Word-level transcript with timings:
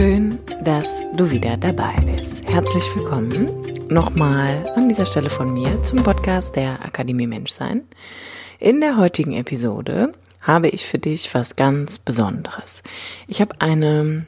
Schön, 0.00 0.38
dass 0.64 1.02
du 1.12 1.30
wieder 1.30 1.58
dabei 1.58 1.94
bist. 2.06 2.48
Herzlich 2.48 2.84
willkommen 2.96 3.50
nochmal 3.90 4.64
an 4.74 4.88
dieser 4.88 5.04
Stelle 5.04 5.28
von 5.28 5.52
mir 5.52 5.82
zum 5.82 6.02
Podcast 6.02 6.56
der 6.56 6.82
Akademie 6.82 7.26
Menschsein. 7.26 7.82
In 8.58 8.80
der 8.80 8.96
heutigen 8.96 9.34
Episode 9.34 10.12
habe 10.40 10.70
ich 10.70 10.86
für 10.86 10.98
dich 10.98 11.34
was 11.34 11.54
ganz 11.54 11.98
Besonderes. 11.98 12.82
Ich 13.28 13.42
habe 13.42 13.60
eine 13.60 14.24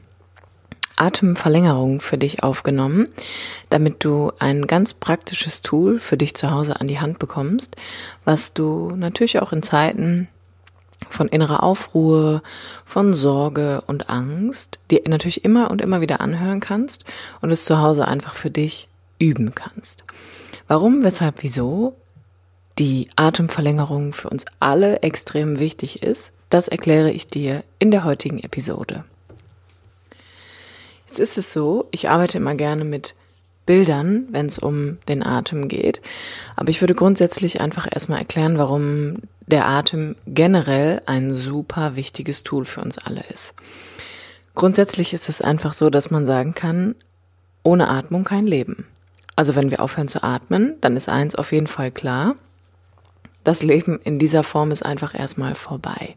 Atemverlängerung 0.96 2.02
für 2.02 2.18
dich 2.18 2.42
aufgenommen, 2.42 3.08
damit 3.70 4.04
du 4.04 4.30
ein 4.38 4.66
ganz 4.66 4.92
praktisches 4.92 5.62
Tool 5.62 5.98
für 5.98 6.18
dich 6.18 6.34
zu 6.34 6.50
Hause 6.50 6.80
an 6.82 6.86
die 6.86 7.00
Hand 7.00 7.18
bekommst, 7.18 7.76
was 8.26 8.52
du 8.52 8.94
natürlich 8.94 9.40
auch 9.40 9.54
in 9.54 9.62
Zeiten 9.62 10.28
von 11.08 11.28
innerer 11.28 11.62
Aufruhr, 11.62 12.42
von 12.84 13.14
Sorge 13.14 13.82
und 13.86 14.10
Angst, 14.10 14.78
die 14.90 15.02
natürlich 15.06 15.44
immer 15.44 15.70
und 15.70 15.80
immer 15.80 16.00
wieder 16.00 16.20
anhören 16.20 16.60
kannst 16.60 17.04
und 17.40 17.50
es 17.50 17.64
zu 17.64 17.78
Hause 17.78 18.08
einfach 18.08 18.34
für 18.34 18.50
dich 18.50 18.88
üben 19.18 19.54
kannst. 19.54 20.04
Warum, 20.68 21.04
weshalb, 21.04 21.42
wieso 21.42 21.94
die 22.78 23.08
Atemverlängerung 23.16 24.12
für 24.12 24.30
uns 24.30 24.46
alle 24.60 25.02
extrem 25.02 25.58
wichtig 25.58 26.02
ist, 26.02 26.32
das 26.50 26.68
erkläre 26.68 27.10
ich 27.10 27.28
dir 27.28 27.64
in 27.78 27.90
der 27.90 28.04
heutigen 28.04 28.38
Episode. 28.38 29.04
Jetzt 31.08 31.18
ist 31.18 31.38
es 31.38 31.52
so, 31.52 31.88
ich 31.90 32.08
arbeite 32.08 32.38
immer 32.38 32.54
gerne 32.54 32.84
mit 32.84 33.14
Bildern, 33.66 34.26
wenn 34.30 34.46
es 34.46 34.58
um 34.58 34.98
den 35.08 35.22
Atem 35.22 35.68
geht. 35.68 36.00
Aber 36.56 36.70
ich 36.70 36.80
würde 36.80 36.94
grundsätzlich 36.94 37.60
einfach 37.60 37.86
erstmal 37.90 38.18
erklären, 38.18 38.58
warum 38.58 39.18
der 39.46 39.66
Atem 39.66 40.16
generell 40.26 41.02
ein 41.06 41.32
super 41.34 41.96
wichtiges 41.96 42.42
Tool 42.42 42.64
für 42.64 42.80
uns 42.80 42.98
alle 42.98 43.22
ist. 43.32 43.54
Grundsätzlich 44.54 45.14
ist 45.14 45.28
es 45.28 45.40
einfach 45.40 45.72
so, 45.72 45.90
dass 45.90 46.10
man 46.10 46.26
sagen 46.26 46.54
kann, 46.54 46.94
ohne 47.62 47.88
Atmung 47.88 48.24
kein 48.24 48.46
Leben. 48.46 48.86
Also 49.36 49.54
wenn 49.54 49.70
wir 49.70 49.80
aufhören 49.80 50.08
zu 50.08 50.22
atmen, 50.22 50.74
dann 50.80 50.96
ist 50.96 51.08
eins 51.08 51.34
auf 51.34 51.52
jeden 51.52 51.66
Fall 51.66 51.90
klar. 51.90 52.36
Das 53.44 53.62
Leben 53.62 53.98
in 54.04 54.18
dieser 54.18 54.42
Form 54.42 54.70
ist 54.70 54.84
einfach 54.84 55.18
erstmal 55.18 55.54
vorbei. 55.54 56.16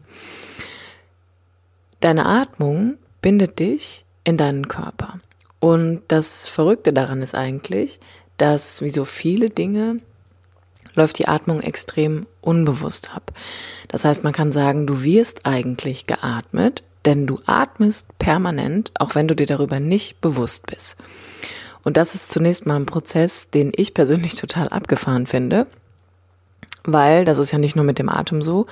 Deine 2.00 2.26
Atmung 2.26 2.98
bindet 3.22 3.58
dich 3.58 4.04
in 4.24 4.36
deinen 4.36 4.68
Körper. 4.68 5.18
Und 5.60 6.02
das 6.08 6.46
Verrückte 6.46 6.92
daran 6.92 7.22
ist 7.22 7.34
eigentlich, 7.34 7.98
dass 8.36 8.82
wie 8.82 8.90
so 8.90 9.04
viele 9.04 9.48
Dinge 9.50 10.00
läuft 10.96 11.18
die 11.18 11.28
Atmung 11.28 11.60
extrem 11.60 12.26
unbewusst 12.40 13.14
ab. 13.14 13.32
Das 13.88 14.04
heißt, 14.04 14.24
man 14.24 14.32
kann 14.32 14.50
sagen, 14.50 14.86
du 14.86 15.02
wirst 15.02 15.46
eigentlich 15.46 16.06
geatmet, 16.06 16.82
denn 17.04 17.26
du 17.26 17.40
atmest 17.46 18.18
permanent, 18.18 18.90
auch 18.98 19.14
wenn 19.14 19.28
du 19.28 19.36
dir 19.36 19.46
darüber 19.46 19.78
nicht 19.78 20.20
bewusst 20.20 20.66
bist. 20.66 20.96
Und 21.84 21.96
das 21.96 22.16
ist 22.16 22.30
zunächst 22.30 22.66
mal 22.66 22.74
ein 22.74 22.86
Prozess, 22.86 23.50
den 23.50 23.72
ich 23.76 23.94
persönlich 23.94 24.34
total 24.34 24.68
abgefahren 24.70 25.26
finde, 25.26 25.68
weil 26.82 27.24
das 27.24 27.38
ist 27.38 27.52
ja 27.52 27.58
nicht 27.58 27.76
nur 27.76 27.84
mit 27.84 27.98
dem 27.98 28.08
Atem 28.08 28.42
so, 28.42 28.66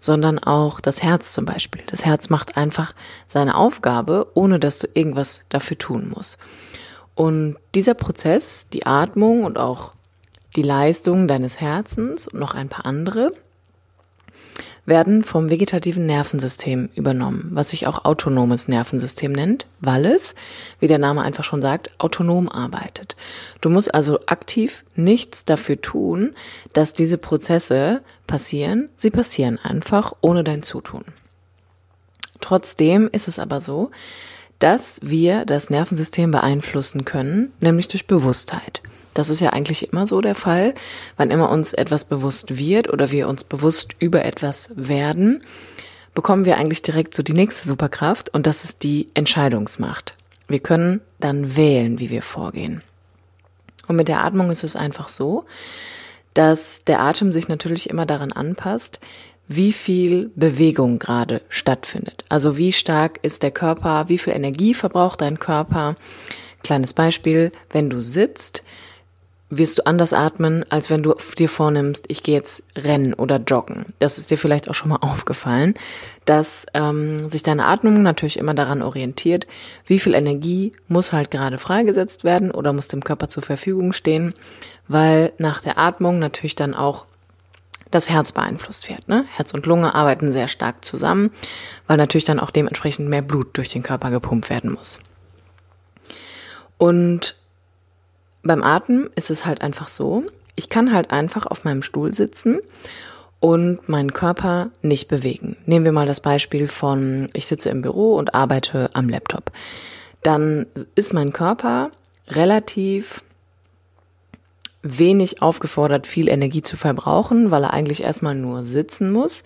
sondern 0.00 0.38
auch 0.38 0.80
das 0.80 1.02
Herz 1.02 1.32
zum 1.32 1.46
Beispiel. 1.46 1.82
Das 1.86 2.04
Herz 2.04 2.28
macht 2.28 2.56
einfach 2.56 2.94
seine 3.26 3.56
Aufgabe, 3.56 4.26
ohne 4.34 4.58
dass 4.58 4.80
du 4.80 4.88
irgendwas 4.92 5.44
dafür 5.48 5.78
tun 5.78 6.12
musst. 6.14 6.38
Und 7.14 7.56
dieser 7.74 7.94
Prozess, 7.94 8.68
die 8.68 8.86
Atmung 8.86 9.44
und 9.44 9.58
auch 9.58 9.94
die 10.58 10.62
Leistung 10.62 11.28
deines 11.28 11.60
Herzens 11.60 12.26
und 12.26 12.40
noch 12.40 12.52
ein 12.52 12.68
paar 12.68 12.84
andere 12.84 13.30
werden 14.86 15.22
vom 15.22 15.50
vegetativen 15.50 16.04
Nervensystem 16.04 16.88
übernommen, 16.96 17.50
was 17.52 17.68
sich 17.70 17.86
auch 17.86 18.04
autonomes 18.04 18.66
Nervensystem 18.66 19.30
nennt, 19.30 19.68
weil 19.78 20.04
es, 20.04 20.34
wie 20.80 20.88
der 20.88 20.98
Name 20.98 21.22
einfach 21.22 21.44
schon 21.44 21.62
sagt, 21.62 21.92
autonom 21.98 22.48
arbeitet. 22.48 23.14
Du 23.60 23.70
musst 23.70 23.94
also 23.94 24.18
aktiv 24.26 24.82
nichts 24.96 25.44
dafür 25.44 25.80
tun, 25.80 26.34
dass 26.72 26.92
diese 26.92 27.18
Prozesse 27.18 28.02
passieren. 28.26 28.88
Sie 28.96 29.10
passieren 29.10 29.60
einfach 29.62 30.12
ohne 30.22 30.42
dein 30.42 30.64
Zutun. 30.64 31.04
Trotzdem 32.40 33.08
ist 33.12 33.28
es 33.28 33.38
aber 33.38 33.60
so, 33.60 33.92
dass 34.58 34.98
wir 35.02 35.44
das 35.44 35.70
Nervensystem 35.70 36.32
beeinflussen 36.32 37.04
können, 37.04 37.52
nämlich 37.60 37.86
durch 37.86 38.08
Bewusstheit. 38.08 38.82
Das 39.18 39.30
ist 39.30 39.40
ja 39.40 39.50
eigentlich 39.50 39.92
immer 39.92 40.06
so 40.06 40.20
der 40.20 40.36
Fall. 40.36 40.74
Wann 41.16 41.32
immer 41.32 41.50
uns 41.50 41.72
etwas 41.72 42.04
bewusst 42.04 42.56
wird 42.56 42.88
oder 42.88 43.10
wir 43.10 43.26
uns 43.26 43.42
bewusst 43.42 43.96
über 43.98 44.24
etwas 44.24 44.70
werden, 44.76 45.42
bekommen 46.14 46.44
wir 46.44 46.56
eigentlich 46.56 46.82
direkt 46.82 47.16
so 47.16 47.24
die 47.24 47.32
nächste 47.32 47.66
Superkraft 47.66 48.32
und 48.32 48.46
das 48.46 48.62
ist 48.62 48.84
die 48.84 49.08
Entscheidungsmacht. 49.14 50.14
Wir 50.46 50.60
können 50.60 51.00
dann 51.18 51.56
wählen, 51.56 51.98
wie 51.98 52.10
wir 52.10 52.22
vorgehen. 52.22 52.80
Und 53.88 53.96
mit 53.96 54.06
der 54.06 54.22
Atmung 54.22 54.50
ist 54.50 54.62
es 54.62 54.76
einfach 54.76 55.08
so, 55.08 55.46
dass 56.32 56.84
der 56.84 57.00
Atem 57.00 57.32
sich 57.32 57.48
natürlich 57.48 57.90
immer 57.90 58.06
daran 58.06 58.30
anpasst, 58.30 59.00
wie 59.48 59.72
viel 59.72 60.30
Bewegung 60.36 61.00
gerade 61.00 61.42
stattfindet. 61.48 62.24
Also 62.28 62.56
wie 62.56 62.72
stark 62.72 63.18
ist 63.22 63.42
der 63.42 63.50
Körper, 63.50 64.08
wie 64.08 64.18
viel 64.18 64.32
Energie 64.32 64.74
verbraucht 64.74 65.22
dein 65.22 65.40
Körper. 65.40 65.96
Kleines 66.62 66.94
Beispiel, 66.94 67.50
wenn 67.70 67.90
du 67.90 68.00
sitzt, 68.00 68.62
wirst 69.50 69.78
du 69.78 69.86
anders 69.86 70.12
atmen, 70.12 70.64
als 70.70 70.90
wenn 70.90 71.02
du 71.02 71.14
dir 71.38 71.48
vornimmst, 71.48 72.04
ich 72.08 72.22
gehe 72.22 72.34
jetzt 72.34 72.62
rennen 72.76 73.14
oder 73.14 73.36
joggen. 73.38 73.94
Das 73.98 74.18
ist 74.18 74.30
dir 74.30 74.36
vielleicht 74.36 74.68
auch 74.68 74.74
schon 74.74 74.90
mal 74.90 74.96
aufgefallen, 75.00 75.74
dass 76.24 76.66
ähm, 76.74 77.30
sich 77.30 77.42
deine 77.42 77.64
Atmung 77.64 78.02
natürlich 78.02 78.38
immer 78.38 78.54
daran 78.54 78.82
orientiert, 78.82 79.46
wie 79.86 79.98
viel 79.98 80.14
Energie 80.14 80.72
muss 80.86 81.12
halt 81.12 81.30
gerade 81.30 81.58
freigesetzt 81.58 82.24
werden 82.24 82.50
oder 82.50 82.72
muss 82.72 82.88
dem 82.88 83.02
Körper 83.02 83.28
zur 83.28 83.42
Verfügung 83.42 83.92
stehen, 83.92 84.34
weil 84.86 85.32
nach 85.38 85.62
der 85.62 85.78
Atmung 85.78 86.18
natürlich 86.18 86.56
dann 86.56 86.74
auch 86.74 87.06
das 87.90 88.10
Herz 88.10 88.32
beeinflusst 88.32 88.90
wird. 88.90 89.08
Ne? 89.08 89.24
Herz 89.34 89.54
und 89.54 89.64
Lunge 89.64 89.94
arbeiten 89.94 90.30
sehr 90.30 90.48
stark 90.48 90.84
zusammen, 90.84 91.30
weil 91.86 91.96
natürlich 91.96 92.24
dann 92.24 92.40
auch 92.40 92.50
dementsprechend 92.50 93.08
mehr 93.08 93.22
Blut 93.22 93.56
durch 93.56 93.70
den 93.70 93.82
Körper 93.82 94.10
gepumpt 94.10 94.50
werden 94.50 94.72
muss. 94.72 95.00
Und 96.76 97.34
beim 98.42 98.62
Atmen 98.62 99.10
ist 99.14 99.30
es 99.30 99.44
halt 99.44 99.62
einfach 99.62 99.88
so, 99.88 100.24
ich 100.56 100.68
kann 100.68 100.92
halt 100.92 101.10
einfach 101.10 101.46
auf 101.46 101.64
meinem 101.64 101.82
Stuhl 101.82 102.14
sitzen 102.14 102.58
und 103.40 103.88
meinen 103.88 104.12
Körper 104.12 104.70
nicht 104.82 105.08
bewegen. 105.08 105.56
Nehmen 105.66 105.84
wir 105.84 105.92
mal 105.92 106.06
das 106.06 106.20
Beispiel 106.20 106.66
von, 106.66 107.28
ich 107.32 107.46
sitze 107.46 107.70
im 107.70 107.82
Büro 107.82 108.16
und 108.16 108.34
arbeite 108.34 108.90
am 108.94 109.08
Laptop. 109.08 109.52
Dann 110.22 110.66
ist 110.94 111.14
mein 111.14 111.32
Körper 111.32 111.92
relativ 112.28 113.22
wenig 114.82 115.42
aufgefordert, 115.42 116.06
viel 116.06 116.28
Energie 116.28 116.62
zu 116.62 116.76
verbrauchen, 116.76 117.50
weil 117.50 117.64
er 117.64 117.72
eigentlich 117.72 118.02
erstmal 118.02 118.34
nur 118.34 118.64
sitzen 118.64 119.12
muss. 119.12 119.44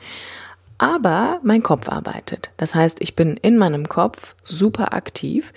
Aber 0.79 1.41
mein 1.43 1.63
Kopf 1.63 1.89
arbeitet. 1.89 2.51
Das 2.57 2.75
heißt, 2.75 3.01
ich 3.01 3.15
bin 3.15 3.37
in 3.37 3.59
meinem 3.59 3.89
Kopf 3.89 4.35
super 4.43 4.95
aktiv 4.95 5.53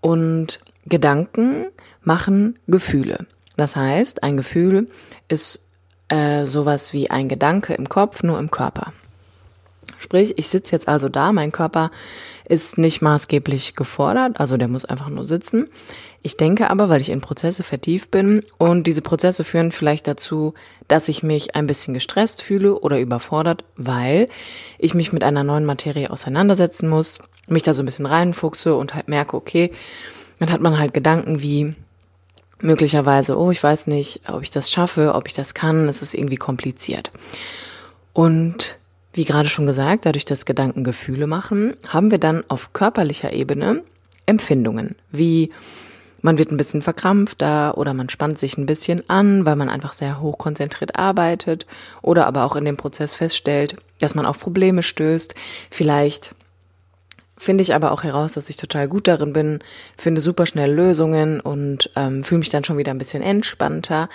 und 0.00 0.60
Gedanken 0.86 1.66
machen 2.02 2.58
Gefühle. 2.66 3.26
Das 3.56 3.76
heißt, 3.76 4.22
ein 4.22 4.36
Gefühl 4.36 4.88
ist 5.28 5.60
äh, 6.08 6.46
sowas 6.46 6.92
wie 6.92 7.10
ein 7.10 7.28
Gedanke 7.28 7.74
im 7.74 7.88
Kopf, 7.88 8.22
nur 8.22 8.38
im 8.38 8.50
Körper. 8.50 8.92
Sprich, 9.98 10.38
ich 10.38 10.48
sitze 10.48 10.72
jetzt 10.72 10.88
also 10.88 11.08
da, 11.08 11.32
mein 11.32 11.52
Körper 11.52 11.90
ist 12.48 12.78
nicht 12.78 13.00
maßgeblich 13.00 13.74
gefordert, 13.76 14.40
also 14.40 14.56
der 14.56 14.68
muss 14.68 14.84
einfach 14.84 15.08
nur 15.08 15.24
sitzen. 15.24 15.68
Ich 16.22 16.36
denke 16.36 16.68
aber, 16.68 16.88
weil 16.88 17.00
ich 17.00 17.10
in 17.10 17.20
Prozesse 17.20 17.62
vertieft 17.62 18.10
bin 18.10 18.42
und 18.58 18.86
diese 18.86 19.02
Prozesse 19.02 19.44
führen 19.44 19.72
vielleicht 19.72 20.06
dazu, 20.06 20.54
dass 20.88 21.08
ich 21.08 21.22
mich 21.22 21.54
ein 21.54 21.66
bisschen 21.66 21.94
gestresst 21.94 22.42
fühle 22.42 22.78
oder 22.78 22.98
überfordert, 22.98 23.64
weil 23.76 24.28
ich 24.78 24.94
mich 24.94 25.12
mit 25.12 25.22
einer 25.22 25.44
neuen 25.44 25.64
Materie 25.64 26.10
auseinandersetzen 26.10 26.88
muss, 26.88 27.20
mich 27.46 27.62
da 27.62 27.72
so 27.72 27.82
ein 27.82 27.86
bisschen 27.86 28.06
reinfuchse 28.06 28.74
und 28.74 28.94
halt 28.94 29.08
merke, 29.08 29.36
okay, 29.36 29.70
dann 30.40 30.50
hat 30.50 30.60
man 30.60 30.78
halt 30.78 30.92
Gedanken 30.92 31.42
wie 31.42 31.74
möglicherweise, 32.60 33.38
oh, 33.38 33.50
ich 33.50 33.62
weiß 33.62 33.86
nicht, 33.86 34.22
ob 34.28 34.42
ich 34.42 34.50
das 34.50 34.70
schaffe, 34.70 35.14
ob 35.14 35.28
ich 35.28 35.34
das 35.34 35.54
kann, 35.54 35.88
es 35.88 36.02
ist 36.02 36.14
irgendwie 36.14 36.36
kompliziert. 36.36 37.10
Und 38.12 38.76
wie 39.12 39.24
gerade 39.24 39.48
schon 39.48 39.66
gesagt, 39.66 40.06
dadurch, 40.06 40.24
dass 40.24 40.44
Gedanken 40.44 40.84
Gefühle 40.84 41.26
machen, 41.26 41.74
haben 41.88 42.10
wir 42.10 42.18
dann 42.18 42.44
auf 42.48 42.72
körperlicher 42.72 43.32
Ebene 43.32 43.82
Empfindungen, 44.26 44.96
wie 45.10 45.50
man 46.22 46.38
wird 46.38 46.50
ein 46.50 46.56
bisschen 46.56 46.82
verkrampfter 46.82 47.78
oder 47.78 47.94
man 47.94 48.08
spannt 48.08 48.38
sich 48.38 48.58
ein 48.58 48.66
bisschen 48.66 49.08
an, 49.08 49.46
weil 49.46 49.56
man 49.56 49.70
einfach 49.70 49.94
sehr 49.94 50.20
hoch 50.20 50.36
konzentriert 50.36 50.96
arbeitet 50.96 51.66
oder 52.02 52.26
aber 52.26 52.44
auch 52.44 52.56
in 52.56 52.64
dem 52.64 52.76
Prozess 52.76 53.14
feststellt, 53.14 53.76
dass 54.00 54.14
man 54.14 54.26
auf 54.26 54.38
Probleme 54.38 54.82
stößt. 54.82 55.34
Vielleicht 55.70 56.34
finde 57.40 57.62
ich 57.62 57.74
aber 57.74 57.90
auch 57.90 58.04
heraus, 58.04 58.34
dass 58.34 58.50
ich 58.50 58.56
total 58.56 58.86
gut 58.86 59.08
darin 59.08 59.32
bin, 59.32 59.60
finde 59.96 60.20
super 60.20 60.44
schnell 60.44 60.72
Lösungen 60.72 61.40
und 61.40 61.90
ähm, 61.96 62.22
fühle 62.22 62.40
mich 62.40 62.50
dann 62.50 62.64
schon 62.64 62.76
wieder 62.76 62.92
ein 62.92 62.98
bisschen 62.98 63.22
entspannter. 63.22 64.10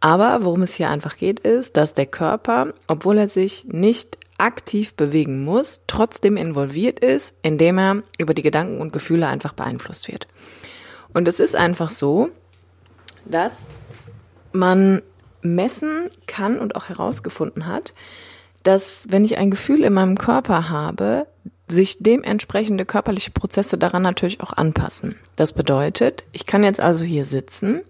Aber 0.00 0.44
worum 0.44 0.62
es 0.62 0.74
hier 0.74 0.90
einfach 0.90 1.16
geht, 1.16 1.38
ist, 1.40 1.76
dass 1.76 1.94
der 1.94 2.06
Körper, 2.06 2.72
obwohl 2.88 3.18
er 3.18 3.28
sich 3.28 3.66
nicht 3.68 4.18
aktiv 4.38 4.94
bewegen 4.94 5.44
muss, 5.44 5.82
trotzdem 5.86 6.36
involviert 6.36 6.98
ist, 6.98 7.34
indem 7.42 7.78
er 7.78 8.02
über 8.18 8.34
die 8.34 8.42
Gedanken 8.42 8.80
und 8.80 8.92
Gefühle 8.92 9.28
einfach 9.28 9.52
beeinflusst 9.52 10.08
wird. 10.08 10.26
Und 11.14 11.28
es 11.28 11.38
ist 11.38 11.54
einfach 11.54 11.90
so, 11.90 12.28
dass 13.24 13.70
man 14.52 15.02
messen 15.42 16.10
kann 16.26 16.58
und 16.58 16.74
auch 16.74 16.88
herausgefunden 16.88 17.66
hat, 17.66 17.94
dass 18.64 19.06
wenn 19.10 19.24
ich 19.24 19.38
ein 19.38 19.50
Gefühl 19.50 19.84
in 19.84 19.92
meinem 19.92 20.18
Körper 20.18 20.68
habe, 20.68 21.26
sich 21.70 21.98
dementsprechende 22.00 22.84
körperliche 22.84 23.30
Prozesse 23.30 23.78
daran 23.78 24.02
natürlich 24.02 24.40
auch 24.40 24.52
anpassen. 24.52 25.16
Das 25.36 25.52
bedeutet, 25.52 26.24
ich 26.32 26.46
kann 26.46 26.64
jetzt 26.64 26.80
also 26.80 27.04
hier 27.04 27.24
sitzen 27.24 27.82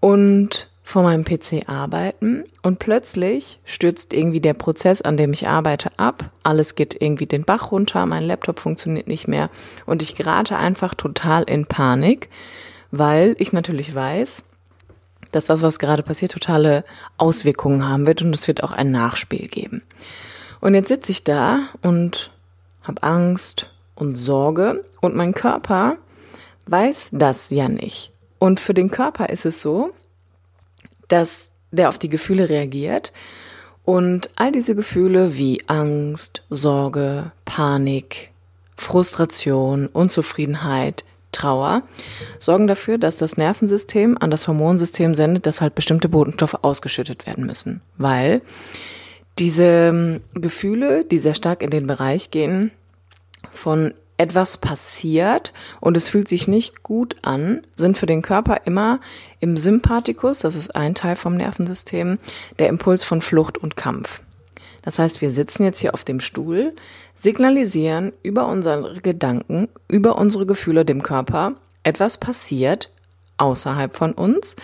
und 0.00 0.68
vor 0.82 1.02
meinem 1.02 1.24
PC 1.24 1.68
arbeiten 1.68 2.44
und 2.62 2.80
plötzlich 2.80 3.60
stürzt 3.64 4.12
irgendwie 4.12 4.40
der 4.40 4.54
Prozess, 4.54 5.02
an 5.02 5.16
dem 5.16 5.32
ich 5.32 5.46
arbeite, 5.46 5.90
ab. 5.98 6.30
Alles 6.42 6.74
geht 6.74 7.00
irgendwie 7.00 7.26
den 7.26 7.44
Bach 7.44 7.70
runter, 7.70 8.04
mein 8.06 8.24
Laptop 8.24 8.58
funktioniert 8.58 9.06
nicht 9.06 9.28
mehr 9.28 9.50
und 9.86 10.02
ich 10.02 10.16
gerate 10.16 10.56
einfach 10.56 10.94
total 10.94 11.44
in 11.44 11.66
Panik, 11.66 12.28
weil 12.90 13.36
ich 13.38 13.52
natürlich 13.52 13.94
weiß, 13.94 14.42
dass 15.30 15.46
das, 15.46 15.62
was 15.62 15.78
gerade 15.78 16.02
passiert, 16.02 16.32
totale 16.32 16.84
Auswirkungen 17.16 17.88
haben 17.88 18.06
wird 18.06 18.22
und 18.22 18.34
es 18.34 18.48
wird 18.48 18.64
auch 18.64 18.72
ein 18.72 18.90
Nachspiel 18.90 19.46
geben. 19.46 19.82
Und 20.60 20.74
jetzt 20.74 20.88
sitze 20.88 21.12
ich 21.12 21.22
da 21.22 21.68
und 21.82 22.32
habe 22.82 23.02
Angst 23.02 23.70
und 23.94 24.16
Sorge 24.16 24.84
und 25.00 25.14
mein 25.14 25.34
Körper 25.34 25.96
weiß 26.66 27.10
das 27.12 27.50
ja 27.50 27.68
nicht. 27.68 28.12
Und 28.38 28.60
für 28.60 28.74
den 28.74 28.90
Körper 28.90 29.28
ist 29.28 29.44
es 29.44 29.60
so, 29.60 29.90
dass 31.08 31.50
der 31.70 31.88
auf 31.88 31.98
die 31.98 32.08
Gefühle 32.08 32.48
reagiert 32.48 33.12
und 33.84 34.30
all 34.36 34.52
diese 34.52 34.74
Gefühle 34.74 35.36
wie 35.36 35.62
Angst, 35.66 36.42
Sorge, 36.48 37.32
Panik, 37.44 38.30
Frustration, 38.76 39.86
Unzufriedenheit, 39.88 41.04
Trauer 41.32 41.82
sorgen 42.38 42.66
dafür, 42.66 42.98
dass 42.98 43.18
das 43.18 43.36
Nervensystem 43.36 44.16
an 44.18 44.30
das 44.30 44.48
Hormonsystem 44.48 45.14
sendet, 45.14 45.46
dass 45.46 45.60
halt 45.60 45.74
bestimmte 45.74 46.08
Botenstoffe 46.08 46.56
ausgeschüttet 46.62 47.26
werden 47.26 47.46
müssen, 47.46 47.82
weil 47.96 48.42
diese 49.40 49.64
ähm, 49.64 50.20
Gefühle, 50.34 51.04
die 51.04 51.18
sehr 51.18 51.34
stark 51.34 51.62
in 51.62 51.70
den 51.70 51.86
Bereich 51.86 52.30
gehen 52.30 52.70
von 53.50 53.94
etwas 54.18 54.58
passiert 54.58 55.54
und 55.80 55.96
es 55.96 56.10
fühlt 56.10 56.28
sich 56.28 56.46
nicht 56.46 56.82
gut 56.82 57.16
an, 57.22 57.66
sind 57.74 57.96
für 57.96 58.04
den 58.04 58.20
Körper 58.20 58.58
immer 58.66 59.00
im 59.40 59.56
Sympathikus, 59.56 60.40
das 60.40 60.56
ist 60.56 60.76
ein 60.76 60.94
Teil 60.94 61.16
vom 61.16 61.38
Nervensystem, 61.38 62.18
der 62.58 62.68
Impuls 62.68 63.02
von 63.02 63.22
Flucht 63.22 63.56
und 63.56 63.76
Kampf. 63.76 64.22
Das 64.82 64.98
heißt, 64.98 65.22
wir 65.22 65.30
sitzen 65.30 65.64
jetzt 65.64 65.80
hier 65.80 65.94
auf 65.94 66.04
dem 66.04 66.20
Stuhl, 66.20 66.74
signalisieren 67.14 68.12
über 68.22 68.46
unsere 68.46 69.00
Gedanken, 69.00 69.68
über 69.88 70.18
unsere 70.18 70.44
Gefühle 70.44 70.84
dem 70.84 71.02
Körper, 71.02 71.54
etwas 71.82 72.18
passiert 72.18 72.92
außerhalb 73.38 73.96
von 73.96 74.12
uns. 74.12 74.56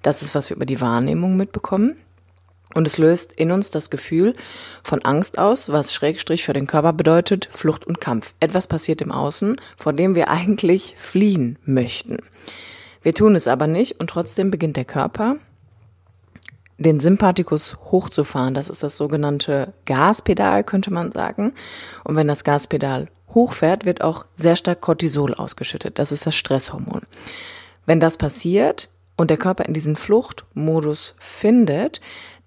Das 0.00 0.22
ist, 0.22 0.34
was 0.34 0.48
wir 0.48 0.56
über 0.56 0.66
die 0.66 0.80
Wahrnehmung 0.80 1.36
mitbekommen. 1.36 1.96
Und 2.74 2.86
es 2.86 2.98
löst 2.98 3.32
in 3.32 3.50
uns 3.50 3.70
das 3.70 3.90
Gefühl 3.90 4.34
von 4.82 5.02
Angst 5.02 5.38
aus, 5.38 5.70
was 5.70 5.92
Schrägstrich 5.92 6.44
für 6.44 6.52
den 6.52 6.66
Körper 6.66 6.92
bedeutet, 6.92 7.48
Flucht 7.52 7.86
und 7.86 8.00
Kampf. 8.00 8.34
Etwas 8.40 8.66
passiert 8.66 9.00
im 9.02 9.12
Außen, 9.12 9.60
vor 9.76 9.92
dem 9.92 10.14
wir 10.14 10.28
eigentlich 10.28 10.94
fliehen 10.96 11.58
möchten. 11.64 12.18
Wir 13.02 13.14
tun 13.14 13.34
es 13.34 13.48
aber 13.48 13.66
nicht 13.66 14.00
und 14.00 14.10
trotzdem 14.10 14.50
beginnt 14.50 14.76
der 14.76 14.84
Körper, 14.84 15.36
den 16.78 17.00
Sympathikus 17.00 17.76
hochzufahren. 17.90 18.54
Das 18.54 18.68
ist 18.68 18.82
das 18.82 18.96
sogenannte 18.96 19.72
Gaspedal, 19.84 20.64
könnte 20.64 20.92
man 20.92 21.12
sagen. 21.12 21.52
Und 22.04 22.16
wenn 22.16 22.28
das 22.28 22.44
Gaspedal 22.44 23.08
hochfährt, 23.34 23.84
wird 23.84 24.02
auch 24.02 24.26
sehr 24.34 24.56
stark 24.56 24.80
Cortisol 24.80 25.34
ausgeschüttet. 25.34 25.98
Das 25.98 26.12
ist 26.12 26.26
das 26.26 26.34
Stresshormon. 26.34 27.02
Wenn 27.86 28.00
das 28.00 28.16
passiert 28.16 28.90
und 29.16 29.30
der 29.30 29.36
Körper 29.36 29.64
in 29.64 29.74
diesen 29.74 29.96
Fluchtmodus 29.96 31.14
findet, 31.18 32.00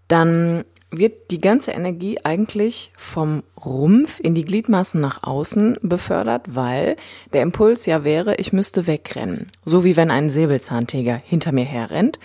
dann 0.08 0.64
wird 0.92 1.32
die 1.32 1.42
ganze 1.42 1.72
Energie 1.72 2.20
eigentlich 2.24 2.92
vom 2.96 3.44
Rumpf 3.64 4.20
in 4.20 4.36
die 4.36 4.46
Gliedmaßen 4.46 5.00
nach 5.00 5.24
außen 5.24 5.78
befördert, 5.82 6.56
weil 6.56 6.96
der 7.34 7.42
Impuls 7.42 7.86
ja 7.86 8.04
wäre, 8.04 8.36
ich 8.36 8.54
müsste 8.54 8.88
wegrennen. 8.88 9.48
So 9.66 9.84
wie 9.84 9.98
wenn 9.98 10.12
ein 10.12 10.30
Säbelzahntiger 10.30 11.16
hinter 11.16 11.52
mir 11.52 11.66
herrennt. 11.66 12.20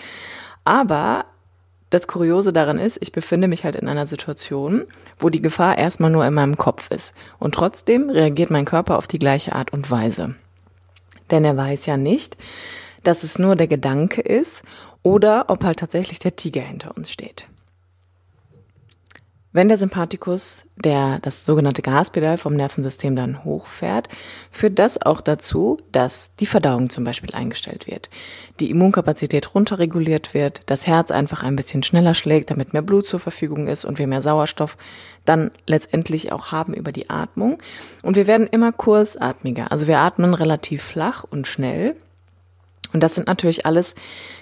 Aber 0.64 1.24
das 1.90 2.06
Kuriose 2.06 2.52
daran 2.52 2.78
ist, 2.78 2.98
ich 3.00 3.10
befinde 3.10 3.48
mich 3.48 3.64
halt 3.64 3.74
in 3.76 3.88
einer 3.88 4.06
Situation, 4.06 4.84
wo 5.18 5.28
die 5.28 5.42
Gefahr 5.42 5.76
erstmal 5.76 6.10
nur 6.10 6.24
in 6.24 6.34
meinem 6.34 6.56
Kopf 6.56 6.90
ist. 6.90 7.14
Und 7.38 7.54
trotzdem 7.54 8.10
reagiert 8.10 8.50
mein 8.50 8.64
Körper 8.64 8.96
auf 8.96 9.08
die 9.08 9.18
gleiche 9.18 9.54
Art 9.54 9.72
und 9.72 9.90
Weise. 9.90 10.36
Denn 11.30 11.44
er 11.44 11.56
weiß 11.56 11.86
ja 11.86 11.96
nicht, 11.96 12.36
dass 13.02 13.24
es 13.24 13.38
nur 13.38 13.56
der 13.56 13.66
Gedanke 13.66 14.20
ist 14.20 14.62
oder 15.02 15.46
ob 15.48 15.64
halt 15.64 15.80
tatsächlich 15.80 16.18
der 16.18 16.36
Tiger 16.36 16.60
hinter 16.60 16.96
uns 16.96 17.10
steht. 17.10 17.46
Wenn 19.52 19.66
der 19.66 19.78
Sympathikus, 19.78 20.66
der 20.76 21.18
das 21.22 21.44
sogenannte 21.44 21.82
Gaspedal 21.82 22.38
vom 22.38 22.54
Nervensystem 22.54 23.16
dann 23.16 23.42
hochfährt, 23.42 24.08
führt 24.52 24.78
das 24.78 25.02
auch 25.02 25.20
dazu, 25.20 25.78
dass 25.90 26.36
die 26.36 26.46
Verdauung 26.46 26.88
zum 26.88 27.02
Beispiel 27.02 27.34
eingestellt 27.34 27.88
wird, 27.88 28.10
die 28.60 28.70
Immunkapazität 28.70 29.52
runterreguliert 29.52 30.34
wird, 30.34 30.62
das 30.66 30.86
Herz 30.86 31.10
einfach 31.10 31.42
ein 31.42 31.56
bisschen 31.56 31.82
schneller 31.82 32.14
schlägt, 32.14 32.50
damit 32.52 32.74
mehr 32.74 32.82
Blut 32.82 33.06
zur 33.06 33.18
Verfügung 33.18 33.66
ist 33.66 33.84
und 33.84 33.98
wir 33.98 34.06
mehr 34.06 34.22
Sauerstoff 34.22 34.76
dann 35.24 35.50
letztendlich 35.66 36.30
auch 36.30 36.52
haben 36.52 36.72
über 36.72 36.92
die 36.92 37.10
Atmung. 37.10 37.58
Und 38.02 38.14
wir 38.14 38.28
werden 38.28 38.46
immer 38.46 38.70
kurzatmiger, 38.70 39.72
also 39.72 39.88
wir 39.88 39.98
atmen 39.98 40.34
relativ 40.34 40.84
flach 40.84 41.24
und 41.28 41.48
schnell. 41.48 41.96
Und 42.92 43.02
das 43.02 43.16
sind 43.16 43.26
natürlich 43.26 43.66
alles 43.66 43.94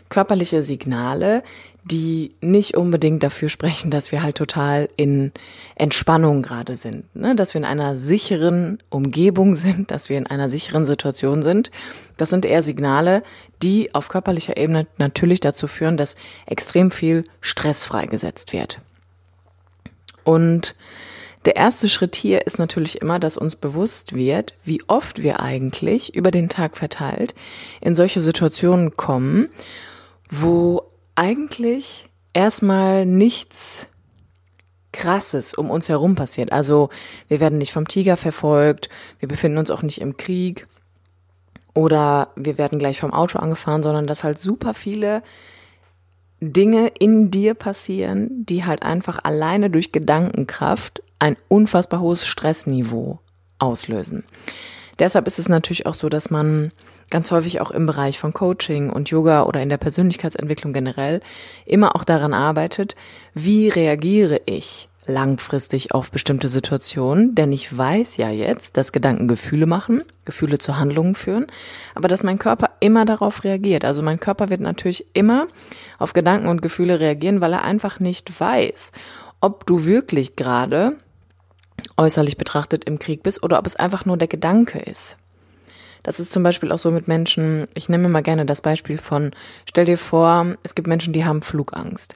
körperliche 0.08 0.62
Signale, 0.62 1.42
die 1.90 2.34
nicht 2.42 2.76
unbedingt 2.76 3.22
dafür 3.22 3.48
sprechen, 3.48 3.90
dass 3.90 4.12
wir 4.12 4.22
halt 4.22 4.36
total 4.36 4.88
in 4.96 5.32
Entspannung 5.74 6.42
gerade 6.42 6.76
sind, 6.76 7.14
ne? 7.16 7.34
dass 7.34 7.54
wir 7.54 7.60
in 7.60 7.64
einer 7.64 7.96
sicheren 7.96 8.78
Umgebung 8.90 9.54
sind, 9.54 9.90
dass 9.90 10.08
wir 10.10 10.18
in 10.18 10.26
einer 10.26 10.50
sicheren 10.50 10.84
Situation 10.84 11.42
sind. 11.42 11.70
Das 12.18 12.30
sind 12.30 12.44
eher 12.44 12.62
Signale, 12.62 13.22
die 13.62 13.94
auf 13.94 14.08
körperlicher 14.08 14.56
Ebene 14.56 14.86
natürlich 14.98 15.40
dazu 15.40 15.66
führen, 15.66 15.96
dass 15.96 16.16
extrem 16.46 16.90
viel 16.90 17.24
Stress 17.40 17.84
freigesetzt 17.84 18.52
wird. 18.52 18.80
Und 20.24 20.74
der 21.46 21.56
erste 21.56 21.88
Schritt 21.88 22.16
hier 22.16 22.46
ist 22.46 22.58
natürlich 22.58 23.00
immer, 23.00 23.18
dass 23.18 23.38
uns 23.38 23.56
bewusst 23.56 24.14
wird, 24.14 24.52
wie 24.64 24.82
oft 24.88 25.22
wir 25.22 25.40
eigentlich 25.40 26.14
über 26.14 26.30
den 26.30 26.50
Tag 26.50 26.76
verteilt 26.76 27.34
in 27.80 27.94
solche 27.94 28.20
Situationen 28.20 28.96
kommen, 28.96 29.48
wo 30.30 30.82
eigentlich 31.18 32.06
erstmal 32.32 33.04
nichts 33.04 33.88
Krasses 34.92 35.52
um 35.52 35.68
uns 35.68 35.88
herum 35.88 36.14
passiert. 36.14 36.52
Also 36.52 36.90
wir 37.26 37.40
werden 37.40 37.58
nicht 37.58 37.72
vom 37.72 37.88
Tiger 37.88 38.16
verfolgt, 38.16 38.88
wir 39.18 39.28
befinden 39.28 39.58
uns 39.58 39.72
auch 39.72 39.82
nicht 39.82 40.00
im 40.00 40.16
Krieg 40.16 40.68
oder 41.74 42.30
wir 42.36 42.56
werden 42.56 42.78
gleich 42.78 43.00
vom 43.00 43.12
Auto 43.12 43.40
angefahren, 43.40 43.82
sondern 43.82 44.06
dass 44.06 44.22
halt 44.22 44.38
super 44.38 44.74
viele 44.74 45.24
Dinge 46.40 46.92
in 47.00 47.32
dir 47.32 47.54
passieren, 47.54 48.46
die 48.46 48.64
halt 48.64 48.84
einfach 48.84 49.18
alleine 49.24 49.70
durch 49.70 49.90
Gedankenkraft 49.90 51.02
ein 51.18 51.36
unfassbar 51.48 51.98
hohes 51.98 52.26
Stressniveau 52.26 53.18
auslösen. 53.58 54.24
Deshalb 54.98 55.26
ist 55.26 55.38
es 55.38 55.48
natürlich 55.48 55.86
auch 55.86 55.94
so, 55.94 56.08
dass 56.08 56.30
man 56.30 56.70
ganz 57.10 57.30
häufig 57.30 57.60
auch 57.60 57.70
im 57.70 57.86
Bereich 57.86 58.18
von 58.18 58.32
Coaching 58.32 58.90
und 58.90 59.10
Yoga 59.10 59.44
oder 59.44 59.62
in 59.62 59.68
der 59.68 59.78
Persönlichkeitsentwicklung 59.78 60.72
generell 60.72 61.20
immer 61.64 61.96
auch 61.96 62.04
daran 62.04 62.34
arbeitet, 62.34 62.96
wie 63.34 63.68
reagiere 63.68 64.40
ich 64.46 64.88
langfristig 65.08 65.94
auf 65.94 66.10
bestimmte 66.10 66.48
Situationen, 66.48 67.34
denn 67.34 67.50
ich 67.50 67.76
weiß 67.76 68.18
ja 68.18 68.28
jetzt, 68.28 68.76
dass 68.76 68.92
Gedanken 68.92 69.26
Gefühle 69.26 69.66
machen, 69.66 70.02
Gefühle 70.26 70.58
zu 70.58 70.76
Handlungen 70.76 71.14
führen, 71.14 71.46
aber 71.94 72.08
dass 72.08 72.22
mein 72.22 72.38
Körper 72.38 72.70
immer 72.80 73.06
darauf 73.06 73.42
reagiert. 73.42 73.86
Also 73.86 74.02
mein 74.02 74.20
Körper 74.20 74.50
wird 74.50 74.60
natürlich 74.60 75.06
immer 75.14 75.48
auf 75.98 76.12
Gedanken 76.12 76.48
und 76.48 76.60
Gefühle 76.60 77.00
reagieren, 77.00 77.40
weil 77.40 77.54
er 77.54 77.64
einfach 77.64 78.00
nicht 78.00 78.38
weiß, 78.38 78.92
ob 79.40 79.66
du 79.66 79.86
wirklich 79.86 80.36
gerade 80.36 80.98
äußerlich 81.98 82.38
betrachtet 82.38 82.84
im 82.84 82.98
Krieg 82.98 83.22
bist 83.22 83.42
oder 83.42 83.58
ob 83.58 83.66
es 83.66 83.76
einfach 83.76 84.06
nur 84.06 84.16
der 84.16 84.28
Gedanke 84.28 84.78
ist. 84.78 85.18
Das 86.02 86.20
ist 86.20 86.32
zum 86.32 86.42
Beispiel 86.42 86.72
auch 86.72 86.78
so 86.78 86.90
mit 86.90 87.08
Menschen, 87.08 87.66
ich 87.74 87.88
nehme 87.88 88.08
mal 88.08 88.22
gerne 88.22 88.46
das 88.46 88.62
Beispiel 88.62 88.98
von, 88.98 89.32
stell 89.68 89.84
dir 89.84 89.98
vor, 89.98 90.56
es 90.62 90.74
gibt 90.74 90.88
Menschen, 90.88 91.12
die 91.12 91.24
haben 91.24 91.42
Flugangst. 91.42 92.14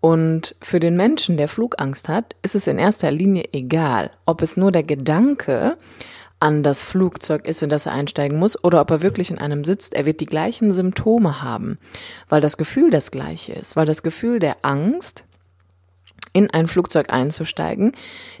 Und 0.00 0.56
für 0.60 0.80
den 0.80 0.96
Menschen, 0.96 1.36
der 1.36 1.46
Flugangst 1.46 2.08
hat, 2.08 2.34
ist 2.42 2.56
es 2.56 2.66
in 2.66 2.78
erster 2.78 3.12
Linie 3.12 3.44
egal, 3.52 4.10
ob 4.26 4.42
es 4.42 4.56
nur 4.56 4.72
der 4.72 4.82
Gedanke 4.82 5.76
an 6.40 6.64
das 6.64 6.82
Flugzeug 6.82 7.46
ist, 7.46 7.62
in 7.62 7.68
das 7.68 7.86
er 7.86 7.92
einsteigen 7.92 8.36
muss, 8.36 8.62
oder 8.64 8.80
ob 8.80 8.90
er 8.90 9.02
wirklich 9.02 9.30
in 9.30 9.38
einem 9.38 9.64
sitzt, 9.64 9.94
er 9.94 10.04
wird 10.06 10.18
die 10.18 10.26
gleichen 10.26 10.72
Symptome 10.72 11.40
haben, 11.40 11.78
weil 12.28 12.40
das 12.40 12.56
Gefühl 12.56 12.90
das 12.90 13.12
gleiche 13.12 13.52
ist, 13.52 13.76
weil 13.76 13.86
das 13.86 14.02
Gefühl 14.02 14.40
der 14.40 14.56
Angst 14.62 15.22
in 16.32 16.50
ein 16.50 16.66
Flugzeug 16.66 17.12
einzusteigen, 17.12 17.92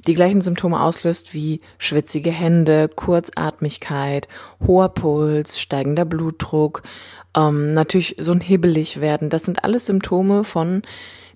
die 0.06 0.14
gleichen 0.14 0.40
Symptome 0.40 0.80
auslöst 0.80 1.34
wie 1.34 1.60
schwitzige 1.78 2.30
Hände, 2.30 2.88
Kurzatmigkeit, 2.88 4.28
hoher 4.66 4.88
Puls, 4.88 5.60
steigender 5.60 6.04
Blutdruck, 6.04 6.82
ähm, 7.36 7.74
natürlich 7.74 8.16
so 8.18 8.32
ein 8.32 8.40
hibbelig 8.40 9.00
werden. 9.00 9.30
Das 9.30 9.44
sind 9.44 9.64
alles 9.64 9.86
Symptome 9.86 10.44
von 10.44 10.82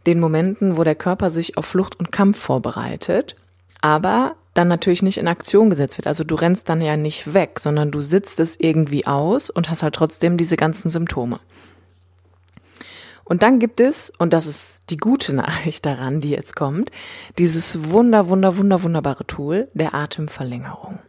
den 0.07 0.21
Momenten, 0.21 0.77
wo 0.77 0.85
der 0.85 0.95
Körper 0.95 1.31
sich 1.31 1.59
auf 1.59 1.67
Flucht 1.67 1.99
und 1.99 2.13
Kampf 2.13 2.39
vorbereitet, 2.39 3.37
aber 3.81 4.37
dann 4.55 4.69
natürlich 4.69 5.03
nicht 5.03 5.19
in 5.19 5.29
Aktion 5.29 5.69
gesetzt 5.69 5.99
wird. 5.99 6.07
Also 6.07 6.25
du 6.25 6.35
rennst 6.35 6.69
dann 6.69 6.81
ja 6.81 6.97
nicht 6.97 7.35
weg, 7.35 7.61
sondern 7.61 7.91
du 7.91 8.01
sitzt 8.01 8.41
es 8.41 8.59
irgendwie 8.59 9.07
aus 9.07 9.51
und 9.51 9.69
hast 9.69 9.83
halt 9.83 9.95
trotzdem 9.95 10.37
diese 10.37 10.57
ganzen 10.57 10.91
Symptome. 10.91 11.41
Und 13.29 13.43
dann 13.43 13.59
gibt 13.59 13.81
es, 13.81 14.13
und 14.19 14.33
das 14.33 14.47
ist 14.47 14.89
die 14.91 14.97
gute 14.97 15.35
Nachricht 15.35 15.85
daran, 15.85 16.21
die 16.21 16.31
jetzt 16.31 16.55
kommt, 16.55 16.93
dieses 17.39 17.91
wunder, 17.91 18.29
wunder, 18.29 18.57
wunder, 18.57 18.85
wunderbare 18.85 19.27
Tool 19.27 19.69
der 19.75 19.95
Atemverlängerung. 19.95 21.01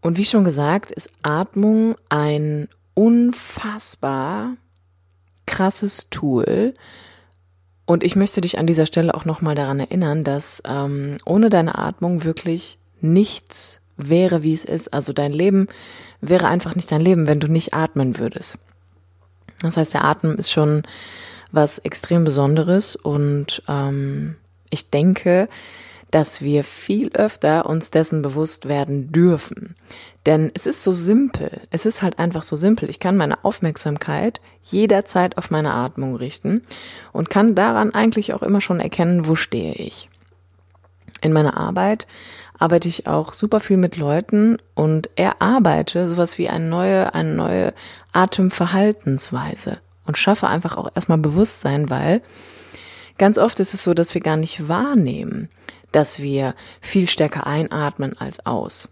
Und 0.00 0.16
wie 0.16 0.24
schon 0.24 0.44
gesagt, 0.44 0.92
ist 0.92 1.10
Atmung 1.22 1.96
ein 2.08 2.68
unfassbar 2.94 4.56
krasses 5.44 6.08
Tool. 6.10 6.74
Und 7.84 8.04
ich 8.04 8.14
möchte 8.14 8.40
dich 8.40 8.56
an 8.56 8.68
dieser 8.68 8.86
Stelle 8.86 9.14
auch 9.14 9.24
nochmal 9.24 9.56
daran 9.56 9.80
erinnern, 9.80 10.22
dass 10.22 10.62
ähm, 10.66 11.16
ohne 11.24 11.50
deine 11.50 11.76
Atmung 11.76 12.22
wirklich 12.22 12.78
nichts 13.00 13.80
wäre, 13.96 14.44
wie 14.44 14.54
es 14.54 14.64
ist. 14.64 14.94
Also 14.94 15.12
dein 15.12 15.32
Leben 15.32 15.66
wäre 16.20 16.46
einfach 16.46 16.76
nicht 16.76 16.92
dein 16.92 17.00
Leben, 17.00 17.26
wenn 17.26 17.40
du 17.40 17.48
nicht 17.48 17.74
atmen 17.74 18.20
würdest. 18.20 18.58
Das 19.60 19.76
heißt, 19.76 19.94
der 19.94 20.04
Atem 20.04 20.36
ist 20.36 20.50
schon 20.50 20.82
was 21.52 21.78
extrem 21.78 22.24
Besonderes 22.24 22.96
und 22.96 23.62
ähm, 23.68 24.36
ich 24.70 24.90
denke, 24.90 25.48
dass 26.10 26.42
wir 26.42 26.62
viel 26.62 27.10
öfter 27.14 27.66
uns 27.66 27.90
dessen 27.90 28.22
bewusst 28.22 28.68
werden 28.68 29.10
dürfen. 29.10 29.74
Denn 30.26 30.52
es 30.54 30.64
ist 30.64 30.84
so 30.84 30.92
simpel. 30.92 31.60
Es 31.70 31.86
ist 31.86 32.02
halt 32.02 32.20
einfach 32.20 32.44
so 32.44 32.54
simpel. 32.54 32.88
Ich 32.88 33.00
kann 33.00 33.16
meine 33.16 33.44
Aufmerksamkeit 33.44 34.40
jederzeit 34.62 35.36
auf 35.38 35.50
meine 35.50 35.74
Atmung 35.74 36.14
richten 36.14 36.62
und 37.12 37.30
kann 37.30 37.56
daran 37.56 37.92
eigentlich 37.92 38.32
auch 38.32 38.42
immer 38.42 38.60
schon 38.60 38.78
erkennen, 38.78 39.26
wo 39.26 39.34
stehe 39.34 39.74
ich. 39.74 40.08
In 41.24 41.32
meiner 41.32 41.56
Arbeit 41.56 42.06
arbeite 42.58 42.86
ich 42.86 43.06
auch 43.06 43.32
super 43.32 43.60
viel 43.60 43.78
mit 43.78 43.96
Leuten 43.96 44.58
und 44.74 45.08
erarbeite 45.16 46.06
sowas 46.06 46.36
wie 46.36 46.50
eine 46.50 46.66
neue, 46.66 47.14
eine 47.14 47.32
neue 47.32 47.74
Atemverhaltensweise 48.12 49.78
und 50.04 50.18
schaffe 50.18 50.48
einfach 50.48 50.76
auch 50.76 50.90
erstmal 50.94 51.16
Bewusstsein, 51.16 51.88
weil 51.88 52.20
ganz 53.16 53.38
oft 53.38 53.58
ist 53.58 53.72
es 53.72 53.82
so, 53.82 53.94
dass 53.94 54.12
wir 54.12 54.20
gar 54.20 54.36
nicht 54.36 54.68
wahrnehmen, 54.68 55.48
dass 55.92 56.20
wir 56.20 56.54
viel 56.82 57.08
stärker 57.08 57.46
einatmen 57.46 58.18
als 58.18 58.44
aus. 58.44 58.90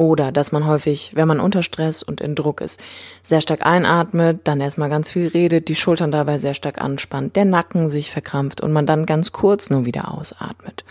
Oder 0.00 0.32
dass 0.32 0.50
man 0.50 0.66
häufig, 0.66 1.10
wenn 1.14 1.28
man 1.28 1.40
unter 1.40 1.62
Stress 1.62 2.02
und 2.02 2.22
in 2.22 2.34
Druck 2.34 2.62
ist, 2.62 2.80
sehr 3.22 3.42
stark 3.42 3.66
einatmet, 3.66 4.40
dann 4.44 4.62
erstmal 4.62 4.88
ganz 4.88 5.10
viel 5.10 5.28
redet, 5.28 5.68
die 5.68 5.76
Schultern 5.76 6.10
dabei 6.10 6.38
sehr 6.38 6.54
stark 6.54 6.80
anspannt, 6.80 7.36
der 7.36 7.44
Nacken 7.44 7.90
sich 7.90 8.10
verkrampft 8.10 8.62
und 8.62 8.72
man 8.72 8.86
dann 8.86 9.04
ganz 9.04 9.30
kurz 9.30 9.68
nur 9.68 9.84
wieder 9.84 10.10
ausatmet. 10.14 10.84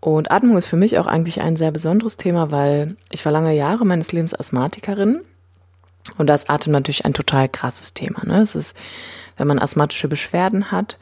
Und 0.00 0.32
Atmung 0.32 0.56
ist 0.56 0.66
für 0.66 0.76
mich 0.76 0.98
auch 0.98 1.06
eigentlich 1.06 1.40
ein 1.40 1.54
sehr 1.54 1.70
besonderes 1.70 2.16
Thema, 2.16 2.50
weil 2.50 2.96
ich 3.12 3.24
war 3.24 3.30
lange 3.30 3.54
Jahre 3.54 3.86
meines 3.86 4.10
Lebens 4.10 4.34
Asthmatikerin. 4.34 5.20
Und 6.18 6.26
da 6.26 6.34
ist 6.34 6.50
Atem 6.50 6.72
natürlich 6.72 7.04
ein 7.04 7.14
total 7.14 7.48
krasses 7.48 7.94
Thema. 7.94 8.26
Ne? 8.26 8.40
Es 8.40 8.56
ist, 8.56 8.76
wenn 9.36 9.46
man 9.46 9.60
asthmatische 9.60 10.08
Beschwerden 10.08 10.72
hat, 10.72 10.98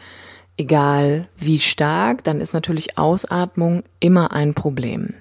egal 0.59 1.27
wie 1.39 1.59
stark, 1.59 2.23
dann 2.25 2.43
ist 2.43 2.53
natürlich 2.53 2.99
Ausatmung 2.99 3.83
immer 3.99 4.33
ein 4.33 4.53
Problem. 4.53 5.15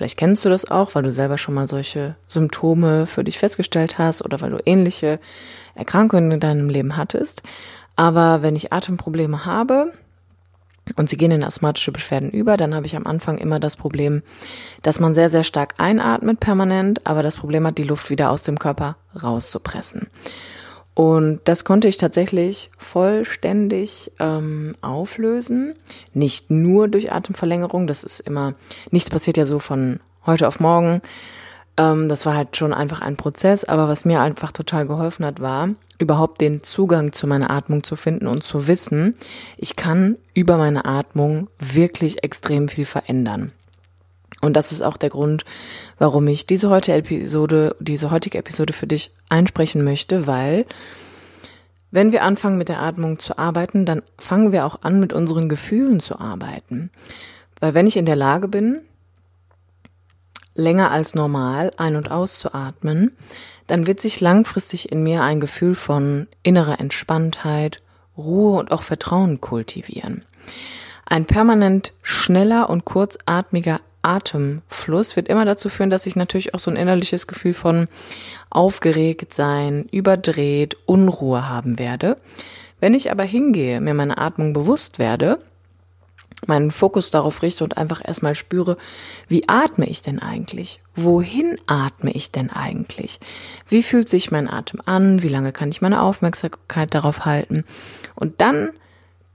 Vielleicht 0.00 0.16
kennst 0.16 0.46
du 0.46 0.48
das 0.48 0.70
auch, 0.70 0.94
weil 0.94 1.02
du 1.02 1.12
selber 1.12 1.36
schon 1.36 1.52
mal 1.52 1.68
solche 1.68 2.16
Symptome 2.26 3.04
für 3.04 3.22
dich 3.22 3.38
festgestellt 3.38 3.98
hast 3.98 4.24
oder 4.24 4.40
weil 4.40 4.48
du 4.48 4.56
ähnliche 4.64 5.20
Erkrankungen 5.74 6.30
in 6.30 6.40
deinem 6.40 6.70
Leben 6.70 6.96
hattest. 6.96 7.42
Aber 7.96 8.40
wenn 8.40 8.56
ich 8.56 8.72
Atemprobleme 8.72 9.44
habe, 9.44 9.92
und 10.96 11.10
sie 11.10 11.18
gehen 11.18 11.32
in 11.32 11.44
asthmatische 11.44 11.92
Beschwerden 11.92 12.30
über, 12.30 12.56
dann 12.56 12.74
habe 12.74 12.86
ich 12.86 12.96
am 12.96 13.06
Anfang 13.06 13.36
immer 13.36 13.60
das 13.60 13.76
Problem, 13.76 14.22
dass 14.80 15.00
man 15.00 15.12
sehr, 15.12 15.28
sehr 15.28 15.44
stark 15.44 15.74
einatmet 15.76 16.40
permanent, 16.40 17.06
aber 17.06 17.22
das 17.22 17.36
Problem 17.36 17.66
hat, 17.66 17.76
die 17.76 17.82
Luft 17.82 18.08
wieder 18.08 18.30
aus 18.30 18.42
dem 18.42 18.58
Körper 18.58 18.96
rauszupressen. 19.22 20.08
Und 21.00 21.40
das 21.44 21.64
konnte 21.64 21.88
ich 21.88 21.96
tatsächlich 21.96 22.70
vollständig 22.76 24.12
ähm, 24.18 24.76
auflösen. 24.82 25.72
Nicht 26.12 26.50
nur 26.50 26.88
durch 26.88 27.10
Atemverlängerung, 27.10 27.86
das 27.86 28.04
ist 28.04 28.20
immer, 28.20 28.52
nichts 28.90 29.08
passiert 29.08 29.38
ja 29.38 29.46
so 29.46 29.60
von 29.60 30.00
heute 30.26 30.46
auf 30.46 30.60
morgen. 30.60 31.00
Ähm, 31.78 32.10
das 32.10 32.26
war 32.26 32.34
halt 32.34 32.54
schon 32.58 32.74
einfach 32.74 33.00
ein 33.00 33.16
Prozess, 33.16 33.64
aber 33.64 33.88
was 33.88 34.04
mir 34.04 34.20
einfach 34.20 34.52
total 34.52 34.86
geholfen 34.86 35.24
hat, 35.24 35.40
war, 35.40 35.70
überhaupt 35.98 36.42
den 36.42 36.64
Zugang 36.64 37.14
zu 37.14 37.26
meiner 37.26 37.48
Atmung 37.48 37.82
zu 37.82 37.96
finden 37.96 38.26
und 38.26 38.44
zu 38.44 38.68
wissen, 38.68 39.16
ich 39.56 39.76
kann 39.76 40.18
über 40.34 40.58
meine 40.58 40.84
Atmung 40.84 41.48
wirklich 41.58 42.22
extrem 42.24 42.68
viel 42.68 42.84
verändern. 42.84 43.52
Und 44.40 44.54
das 44.54 44.72
ist 44.72 44.82
auch 44.82 44.96
der 44.96 45.10
Grund, 45.10 45.44
warum 45.98 46.26
ich 46.26 46.46
diese 46.46 46.70
heutige 46.70 46.96
Episode, 46.96 47.76
diese 47.78 48.10
heutige 48.10 48.38
Episode 48.38 48.72
für 48.72 48.86
dich 48.86 49.12
einsprechen 49.28 49.84
möchte, 49.84 50.26
weil 50.26 50.66
wenn 51.90 52.12
wir 52.12 52.22
anfangen 52.22 52.56
mit 52.56 52.68
der 52.68 52.80
Atmung 52.80 53.18
zu 53.18 53.38
arbeiten, 53.38 53.84
dann 53.84 54.02
fangen 54.18 54.52
wir 54.52 54.64
auch 54.64 54.82
an 54.82 55.00
mit 55.00 55.12
unseren 55.12 55.48
Gefühlen 55.48 56.00
zu 56.00 56.20
arbeiten. 56.20 56.90
Weil 57.58 57.74
wenn 57.74 57.86
ich 57.86 57.96
in 57.96 58.06
der 58.06 58.16
Lage 58.16 58.48
bin, 58.48 58.80
länger 60.54 60.90
als 60.90 61.14
normal 61.14 61.72
ein- 61.76 61.96
und 61.96 62.10
auszuatmen, 62.10 63.16
dann 63.66 63.86
wird 63.86 64.00
sich 64.00 64.20
langfristig 64.20 64.90
in 64.90 65.02
mir 65.02 65.22
ein 65.22 65.40
Gefühl 65.40 65.74
von 65.74 66.26
innerer 66.42 66.80
Entspanntheit, 66.80 67.82
Ruhe 68.16 68.58
und 68.58 68.72
auch 68.72 68.82
Vertrauen 68.82 69.40
kultivieren. 69.40 70.24
Ein 71.06 71.24
permanent 71.24 71.92
schneller 72.02 72.70
und 72.70 72.84
kurzatmiger 72.84 73.80
Atemfluss 74.02 75.16
wird 75.16 75.28
immer 75.28 75.44
dazu 75.44 75.68
führen, 75.68 75.90
dass 75.90 76.06
ich 76.06 76.16
natürlich 76.16 76.54
auch 76.54 76.58
so 76.58 76.70
ein 76.70 76.76
innerliches 76.76 77.26
Gefühl 77.26 77.54
von 77.54 77.88
aufgeregt 78.48 79.34
sein, 79.34 79.86
überdreht, 79.90 80.76
Unruhe 80.86 81.48
haben 81.48 81.78
werde. 81.78 82.16
Wenn 82.80 82.94
ich 82.94 83.10
aber 83.10 83.24
hingehe, 83.24 83.80
mir 83.80 83.94
meine 83.94 84.18
Atmung 84.18 84.52
bewusst 84.52 84.98
werde, 84.98 85.38
meinen 86.46 86.70
Fokus 86.70 87.10
darauf 87.10 87.42
richte 87.42 87.64
und 87.64 87.76
einfach 87.76 88.00
erstmal 88.02 88.34
spüre, 88.34 88.78
wie 89.28 89.48
atme 89.48 89.86
ich 89.86 90.02
denn 90.02 90.18
eigentlich? 90.18 90.80
Wohin 90.96 91.56
atme 91.66 92.12
ich 92.12 92.32
denn 92.32 92.50
eigentlich? 92.50 93.20
Wie 93.68 93.82
fühlt 93.82 94.08
sich 94.08 94.30
mein 94.30 94.48
Atem 94.48 94.80
an? 94.86 95.22
Wie 95.22 95.28
lange 95.28 95.52
kann 95.52 95.68
ich 95.68 95.82
meine 95.82 96.00
Aufmerksamkeit 96.00 96.94
darauf 96.94 97.26
halten? 97.26 97.64
Und 98.14 98.40
dann 98.40 98.70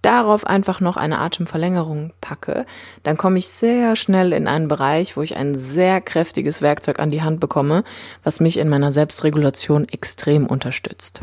darauf 0.05 0.45
einfach 0.45 0.79
noch 0.79 0.97
eine 0.97 1.17
Atemverlängerung 1.19 2.13
packe, 2.21 2.65
dann 3.01 3.17
komme 3.17 3.39
ich 3.39 3.47
sehr 3.47 3.95
schnell 3.95 4.33
in 4.33 4.47
einen 4.47 4.67
Bereich, 4.67 5.17
wo 5.17 5.23
ich 5.23 5.35
ein 5.35 5.57
sehr 5.57 5.99
kräftiges 5.99 6.61
Werkzeug 6.61 6.99
an 6.99 7.09
die 7.09 7.23
Hand 7.23 7.39
bekomme, 7.39 7.83
was 8.23 8.39
mich 8.39 8.57
in 8.57 8.69
meiner 8.69 8.91
Selbstregulation 8.91 9.89
extrem 9.89 10.45
unterstützt. 10.45 11.21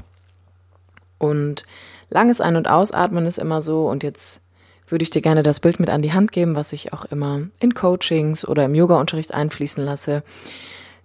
Und 1.19 1.65
langes 2.11 2.41
Ein- 2.41 2.57
und 2.57 2.69
Ausatmen 2.69 3.27
ist 3.27 3.39
immer 3.39 3.63
so, 3.63 3.89
und 3.89 4.03
jetzt 4.03 4.41
würde 4.89 5.05
ich 5.05 5.11
dir 5.11 5.23
gerne 5.23 5.45
das 5.45 5.61
Bild 5.61 5.79
mit 5.79 5.89
an 5.89 6.03
die 6.03 6.13
Hand 6.13 6.33
geben, 6.33 6.57
was 6.57 6.73
ich 6.73 6.93
auch 6.93 7.05
immer 7.05 7.43
in 7.61 7.75
Coachings 7.75 8.47
oder 8.47 8.65
im 8.65 8.75
Yoga-Unterricht 8.75 9.33
einfließen 9.33 9.83
lasse. 9.83 10.25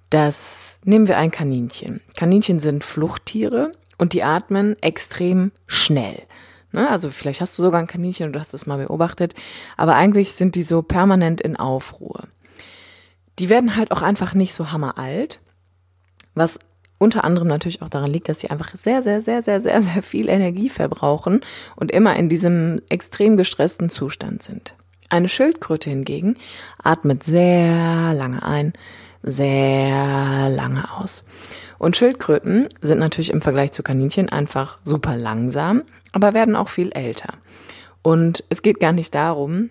Das 0.09 0.79
nehmen 0.83 1.07
wir 1.07 1.17
ein 1.17 1.31
Kaninchen. 1.31 2.01
Kaninchen 2.15 2.59
sind 2.59 2.83
Fluchttiere 2.83 3.71
und 3.99 4.13
die 4.13 4.23
atmen 4.23 4.75
extrem 4.81 5.51
schnell. 5.67 6.23
Ne? 6.71 6.89
Also 6.89 7.09
vielleicht 7.09 7.41
hast 7.41 7.57
du 7.57 7.63
sogar 7.63 7.79
ein 7.79 7.87
Kaninchen 7.87 8.27
und 8.27 8.33
du 8.33 8.39
hast 8.39 8.53
es 8.53 8.65
mal 8.65 8.77
beobachtet, 8.77 9.33
aber 9.77 9.95
eigentlich 9.95 10.33
sind 10.33 10.55
die 10.55 10.63
so 10.63 10.81
permanent 10.81 11.41
in 11.41 11.55
Aufruhr. 11.55 12.23
Die 13.39 13.49
werden 13.49 13.75
halt 13.75 13.91
auch 13.91 14.01
einfach 14.01 14.33
nicht 14.33 14.53
so 14.53 14.71
hammeralt, 14.71 15.39
was 16.33 16.59
unter 16.99 17.23
anderem 17.23 17.47
natürlich 17.47 17.81
auch 17.81 17.89
daran 17.89 18.11
liegt, 18.11 18.29
dass 18.29 18.39
sie 18.39 18.49
einfach 18.49 18.73
sehr, 18.75 19.03
sehr, 19.03 19.21
sehr, 19.21 19.43
sehr, 19.43 19.61
sehr, 19.61 19.81
sehr 19.81 20.03
viel 20.03 20.29
Energie 20.29 20.69
verbrauchen 20.69 21.41
und 21.75 21.91
immer 21.91 22.15
in 22.15 22.29
diesem 22.29 22.81
extrem 22.89 23.37
gestressten 23.37 23.89
Zustand 23.89 24.43
sind. 24.43 24.75
Eine 25.09 25.29
Schildkröte 25.29 25.89
hingegen 25.89 26.37
atmet 26.83 27.23
sehr 27.23 28.13
lange 28.13 28.43
ein, 28.43 28.73
sehr 29.23 30.49
lange 30.49 30.91
aus. 30.91 31.23
Und 31.77 31.95
Schildkröten 31.95 32.67
sind 32.81 32.99
natürlich 32.99 33.29
im 33.29 33.41
Vergleich 33.41 33.71
zu 33.71 33.83
Kaninchen 33.83 34.29
einfach 34.29 34.79
super 34.83 35.15
langsam, 35.15 35.83
aber 36.17 36.33
werden 36.33 36.55
auch 36.55 36.69
viel 36.69 36.91
älter. 36.91 37.35
Und 38.01 38.43
es 38.49 38.63
geht 38.63 38.79
gar 38.79 38.91
nicht 38.91 39.13
darum, 39.13 39.69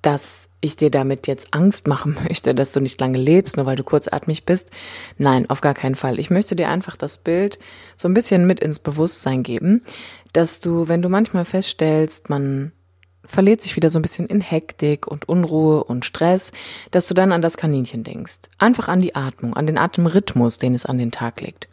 dass 0.00 0.48
ich 0.60 0.76
dir 0.76 0.90
damit 0.90 1.26
jetzt 1.26 1.52
Angst 1.52 1.88
machen 1.88 2.16
möchte, 2.28 2.54
dass 2.54 2.72
du 2.72 2.80
nicht 2.80 3.00
lange 3.00 3.18
lebst, 3.18 3.56
nur 3.56 3.66
weil 3.66 3.74
du 3.74 3.82
kurzatmig 3.82 4.44
bist. 4.44 4.70
Nein, 5.18 5.50
auf 5.50 5.60
gar 5.60 5.74
keinen 5.74 5.96
Fall. 5.96 6.20
Ich 6.20 6.30
möchte 6.30 6.54
dir 6.54 6.68
einfach 6.68 6.96
das 6.96 7.18
Bild 7.18 7.58
so 7.96 8.08
ein 8.08 8.14
bisschen 8.14 8.46
mit 8.46 8.60
ins 8.60 8.78
Bewusstsein 8.78 9.42
geben, 9.42 9.82
dass 10.32 10.60
du, 10.60 10.86
wenn 10.86 11.02
du 11.02 11.08
manchmal 11.08 11.44
feststellst, 11.44 12.30
man 12.30 12.70
verliert 13.24 13.60
sich 13.60 13.74
wieder 13.74 13.90
so 13.90 13.98
ein 13.98 14.02
bisschen 14.02 14.28
in 14.28 14.40
Hektik 14.40 15.08
und 15.08 15.28
Unruhe 15.28 15.82
und 15.82 16.04
Stress, 16.04 16.52
dass 16.92 17.08
du 17.08 17.14
dann 17.14 17.32
an 17.32 17.42
das 17.42 17.56
Kaninchen 17.56 18.04
denkst. 18.04 18.38
Einfach 18.58 18.86
an 18.86 19.00
die 19.00 19.16
Atmung, 19.16 19.54
an 19.54 19.66
den 19.66 19.78
Atemrhythmus, 19.78 20.58
den 20.58 20.76
es 20.76 20.86
an 20.86 20.98
den 20.98 21.10
Tag 21.10 21.40
legt. 21.40 21.68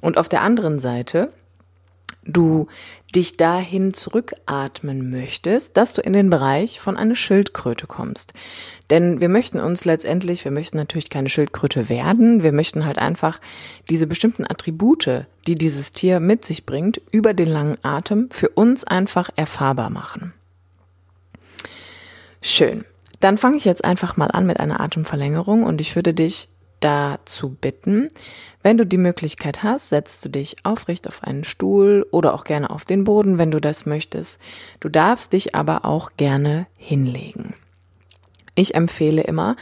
Und 0.00 0.16
auf 0.16 0.30
der 0.30 0.40
anderen 0.40 0.80
Seite 0.80 1.30
du 2.26 2.66
dich 3.14 3.36
dahin 3.36 3.94
zurückatmen 3.94 5.10
möchtest, 5.10 5.76
dass 5.76 5.94
du 5.94 6.02
in 6.02 6.12
den 6.12 6.30
Bereich 6.30 6.80
von 6.80 6.96
einer 6.96 7.16
Schildkröte 7.16 7.86
kommst. 7.86 8.32
Denn 8.90 9.20
wir 9.20 9.28
möchten 9.28 9.60
uns 9.60 9.84
letztendlich, 9.84 10.44
wir 10.44 10.52
möchten 10.52 10.76
natürlich 10.76 11.10
keine 11.10 11.28
Schildkröte 11.28 11.88
werden, 11.88 12.42
wir 12.42 12.52
möchten 12.52 12.84
halt 12.84 12.98
einfach 12.98 13.40
diese 13.88 14.06
bestimmten 14.06 14.44
Attribute, 14.44 15.26
die 15.46 15.54
dieses 15.54 15.92
Tier 15.92 16.20
mit 16.20 16.44
sich 16.44 16.66
bringt, 16.66 17.00
über 17.10 17.34
den 17.34 17.48
langen 17.48 17.78
Atem 17.82 18.28
für 18.30 18.50
uns 18.50 18.84
einfach 18.84 19.30
erfahrbar 19.36 19.90
machen. 19.90 20.34
Schön. 22.42 22.84
Dann 23.20 23.38
fange 23.38 23.56
ich 23.56 23.64
jetzt 23.64 23.84
einfach 23.84 24.16
mal 24.16 24.30
an 24.30 24.46
mit 24.46 24.60
einer 24.60 24.80
Atemverlängerung 24.80 25.64
und 25.64 25.80
ich 25.80 25.96
würde 25.96 26.12
dich 26.12 26.48
dazu 26.80 27.50
bitten, 27.50 28.08
wenn 28.62 28.78
du 28.78 28.84
die 28.86 28.98
Möglichkeit 28.98 29.62
hast, 29.62 29.90
setzt 29.90 30.24
du 30.24 30.28
dich 30.28 30.56
aufrecht 30.64 31.08
auf 31.08 31.22
einen 31.22 31.44
Stuhl 31.44 32.06
oder 32.10 32.34
auch 32.34 32.44
gerne 32.44 32.70
auf 32.70 32.84
den 32.84 33.04
Boden, 33.04 33.38
wenn 33.38 33.50
du 33.50 33.60
das 33.60 33.86
möchtest. 33.86 34.40
Du 34.80 34.88
darfst 34.88 35.32
dich 35.32 35.54
aber 35.54 35.84
auch 35.84 36.12
gerne 36.16 36.66
hinlegen. 36.76 37.54
Ich 38.54 38.74
empfehle 38.74 39.22
immer, 39.22 39.56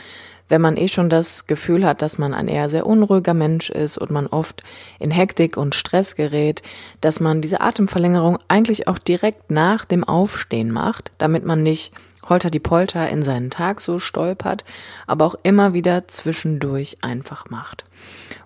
wenn 0.49 0.61
man 0.61 0.77
eh 0.77 0.89
schon 0.89 1.09
das 1.09 1.47
Gefühl 1.47 1.87
hat, 1.87 2.03
dass 2.03 2.19
man 2.19 2.35
ein 2.35 2.49
eher 2.49 2.69
sehr 2.69 2.87
unruhiger 2.87 3.35
Mensch 3.35 3.71
ist 3.71 3.99
und 3.99 4.11
man 4.11 4.27
oft 4.27 4.63
in 4.99 5.11
Hektik 5.11 5.57
und 5.57 5.75
Stress 5.75 6.17
gerät, 6.17 6.63
dass 7.01 7.19
man 7.19 7.41
diese 7.41 7.61
Atemverlängerung 7.61 8.39
eigentlich 8.49 8.87
auch 8.87 8.99
direkt 8.99 9.51
nach 9.51 9.85
dem 9.85 10.05
Aufstehen 10.05 10.71
macht, 10.71 11.13
damit 11.19 11.45
man 11.45 11.63
nicht 11.63 11.93
holter 12.29 12.51
die 12.51 12.61
Polter 12.61 13.09
in 13.09 13.23
seinen 13.23 13.51
Tag 13.51 13.81
so 13.81 13.99
stolpert, 13.99 14.65
aber 15.07 15.25
auch 15.25 15.37
immer 15.43 15.75
wieder 15.75 16.09
zwischendurch 16.09 16.99
einfach 17.03 17.51
macht. 17.51 17.85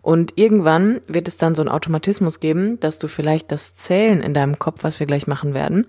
Und 0.02 0.32
irgendwann 0.36 1.00
wird 1.06 1.28
es 1.28 1.36
dann 1.36 1.54
so 1.54 1.62
einen 1.62 1.70
Automatismus 1.70 2.40
geben, 2.40 2.80
dass 2.80 2.98
du 2.98 3.08
vielleicht 3.08 3.52
das 3.52 3.74
Zählen 3.74 4.22
in 4.22 4.34
deinem 4.34 4.58
Kopf, 4.58 4.82
was 4.82 5.00
wir 5.00 5.06
gleich 5.06 5.26
machen 5.26 5.54
werden, 5.54 5.86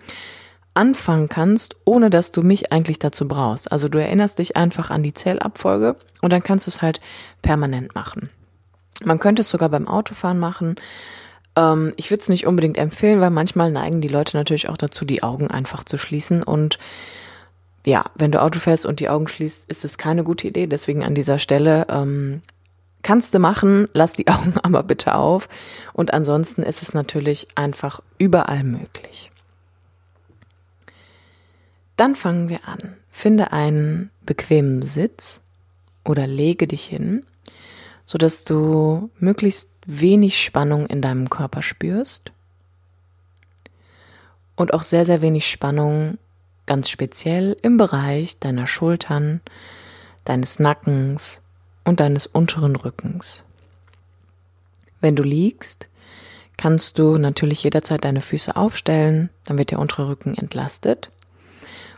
anfangen 0.73 1.29
kannst, 1.29 1.75
ohne 1.85 2.09
dass 2.09 2.31
du 2.31 2.41
mich 2.41 2.71
eigentlich 2.71 2.99
dazu 2.99 3.27
brauchst. 3.27 3.71
Also 3.71 3.89
du 3.89 3.99
erinnerst 3.99 4.39
dich 4.39 4.55
einfach 4.55 4.91
an 4.91 5.03
die 5.03 5.13
Zählabfolge 5.13 5.95
und 6.21 6.31
dann 6.31 6.43
kannst 6.43 6.67
du 6.67 6.69
es 6.69 6.81
halt 6.81 7.01
permanent 7.41 7.95
machen. 7.95 8.29
Man 9.03 9.19
könnte 9.19 9.41
es 9.41 9.49
sogar 9.49 9.69
beim 9.69 9.87
Autofahren 9.87 10.39
machen. 10.39 10.75
Ähm, 11.55 11.93
ich 11.97 12.11
würde 12.11 12.21
es 12.21 12.29
nicht 12.29 12.47
unbedingt 12.47 12.77
empfehlen, 12.77 13.21
weil 13.21 13.29
manchmal 13.29 13.71
neigen 13.71 14.01
die 14.01 14.07
Leute 14.07 14.37
natürlich 14.37 14.69
auch 14.69 14.77
dazu, 14.77 15.05
die 15.05 15.23
Augen 15.23 15.49
einfach 15.49 15.83
zu 15.83 15.97
schließen 15.97 16.43
und 16.43 16.79
ja, 17.89 18.05
wenn 18.15 18.31
du 18.31 18.41
Auto 18.41 18.59
fährst 18.59 18.85
und 18.85 18.99
die 18.99 19.09
Augen 19.09 19.27
schließt, 19.27 19.69
ist 19.69 19.83
es 19.83 19.97
keine 19.97 20.23
gute 20.23 20.47
Idee. 20.47 20.67
Deswegen 20.67 21.03
an 21.03 21.15
dieser 21.15 21.39
Stelle 21.39 21.87
ähm, 21.89 22.41
kannst 23.01 23.33
du 23.33 23.39
machen, 23.39 23.87
lass 23.93 24.13
die 24.13 24.27
Augen 24.29 24.53
aber 24.61 24.83
bitte 24.83 25.15
auf. 25.15 25.49
Und 25.93 26.13
ansonsten 26.13 26.61
ist 26.61 26.83
es 26.83 26.93
natürlich 26.93 27.47
einfach 27.55 28.01
überall 28.19 28.63
möglich. 28.63 29.31
Dann 31.97 32.15
fangen 32.15 32.47
wir 32.47 32.67
an. 32.67 32.95
Finde 33.09 33.51
einen 33.51 34.11
bequemen 34.25 34.83
Sitz 34.83 35.41
oder 36.05 36.27
lege 36.27 36.67
dich 36.67 36.85
hin, 36.85 37.25
sodass 38.05 38.45
du 38.45 39.09
möglichst 39.17 39.71
wenig 39.85 40.41
Spannung 40.41 40.85
in 40.85 41.01
deinem 41.01 41.29
Körper 41.29 41.61
spürst 41.61 42.31
und 44.55 44.73
auch 44.73 44.83
sehr, 44.83 45.05
sehr 45.05 45.21
wenig 45.21 45.49
Spannung 45.49 46.19
ganz 46.69 46.87
speziell 46.91 47.57
im 47.63 47.77
Bereich 47.77 48.37
deiner 48.37 48.67
Schultern, 48.67 49.41
deines 50.23 50.59
Nackens 50.59 51.41
und 51.83 51.99
deines 51.99 52.27
unteren 52.27 52.75
Rückens. 52.75 53.43
Wenn 55.01 55.15
du 55.15 55.23
liegst, 55.23 55.87
kannst 56.57 56.99
du 56.99 57.17
natürlich 57.17 57.63
jederzeit 57.63 58.05
deine 58.05 58.21
Füße 58.21 58.55
aufstellen, 58.55 59.31
dann 59.45 59.57
wird 59.57 59.71
der 59.71 59.79
untere 59.79 60.09
Rücken 60.09 60.37
entlastet. 60.37 61.09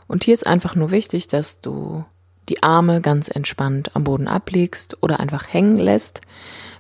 Und 0.08 0.24
hier 0.24 0.36
ist 0.36 0.48
einfach 0.48 0.76
nur 0.76 0.90
wichtig, 0.90 1.28
dass 1.28 1.60
du 1.60 2.06
die 2.48 2.64
Arme 2.64 3.02
ganz 3.02 3.28
entspannt 3.28 3.94
am 3.94 4.06
Boden 4.06 4.30
ablegst 4.30 5.00
oder 5.02 5.20
einfach 5.20 5.52
hängen 5.52 5.76
lässt. 5.76 6.22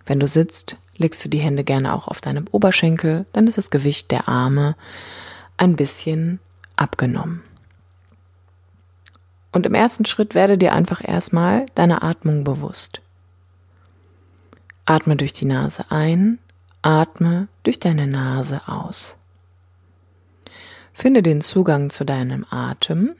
Wenn 0.05 0.21
du 0.21 0.27
sitzt, 0.27 0.77
legst 0.95 1.25
du 1.25 1.27
die 1.29 1.39
Hände 1.39 1.65
gerne 1.65 1.93
auch 1.93 2.07
auf 2.07 2.21
deinem 2.21 2.45
Oberschenkel, 2.51 3.25
dann 3.33 3.47
ist 3.47 3.57
das 3.57 3.69
Gewicht 3.69 4.11
der 4.11 4.29
Arme 4.29 4.77
ein 5.57 5.75
bisschen 5.75 6.39
abgenommen. 6.77 7.43
Und 9.51 9.65
im 9.65 9.73
ersten 9.73 10.05
Schritt 10.05 10.33
werde 10.33 10.57
dir 10.57 10.73
einfach 10.73 11.01
erstmal 11.05 11.65
deine 11.75 12.01
Atmung 12.03 12.43
bewusst. 12.43 13.01
Atme 14.85 15.15
durch 15.15 15.33
die 15.33 15.45
Nase 15.45 15.85
ein, 15.89 16.39
atme 16.81 17.47
durch 17.63 17.79
deine 17.79 18.07
Nase 18.07 18.61
aus. 18.67 19.17
Finde 20.93 21.23
den 21.23 21.41
Zugang 21.41 21.89
zu 21.89 22.05
deinem 22.05 22.45
Atem 22.49 23.15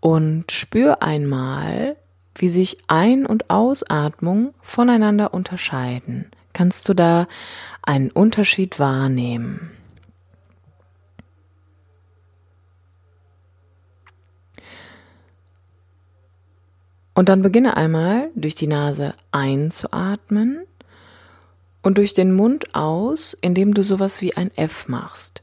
und 0.00 0.50
spür 0.50 1.02
einmal, 1.02 1.96
wie 2.34 2.48
sich 2.48 2.78
Ein- 2.88 3.26
und 3.26 3.50
Ausatmung 3.50 4.54
voneinander 4.60 5.34
unterscheiden. 5.34 6.30
Kannst 6.52 6.88
du 6.88 6.94
da 6.94 7.26
einen 7.82 8.10
Unterschied 8.10 8.78
wahrnehmen? 8.78 9.70
Und 17.14 17.28
dann 17.28 17.42
beginne 17.42 17.76
einmal 17.76 18.30
durch 18.34 18.54
die 18.54 18.66
Nase 18.66 19.14
einzuatmen 19.32 20.64
und 21.82 21.98
durch 21.98 22.14
den 22.14 22.32
Mund 22.32 22.74
aus, 22.74 23.34
indem 23.34 23.74
du 23.74 23.82
sowas 23.82 24.22
wie 24.22 24.34
ein 24.36 24.50
F 24.56 24.88
machst. 24.88 25.42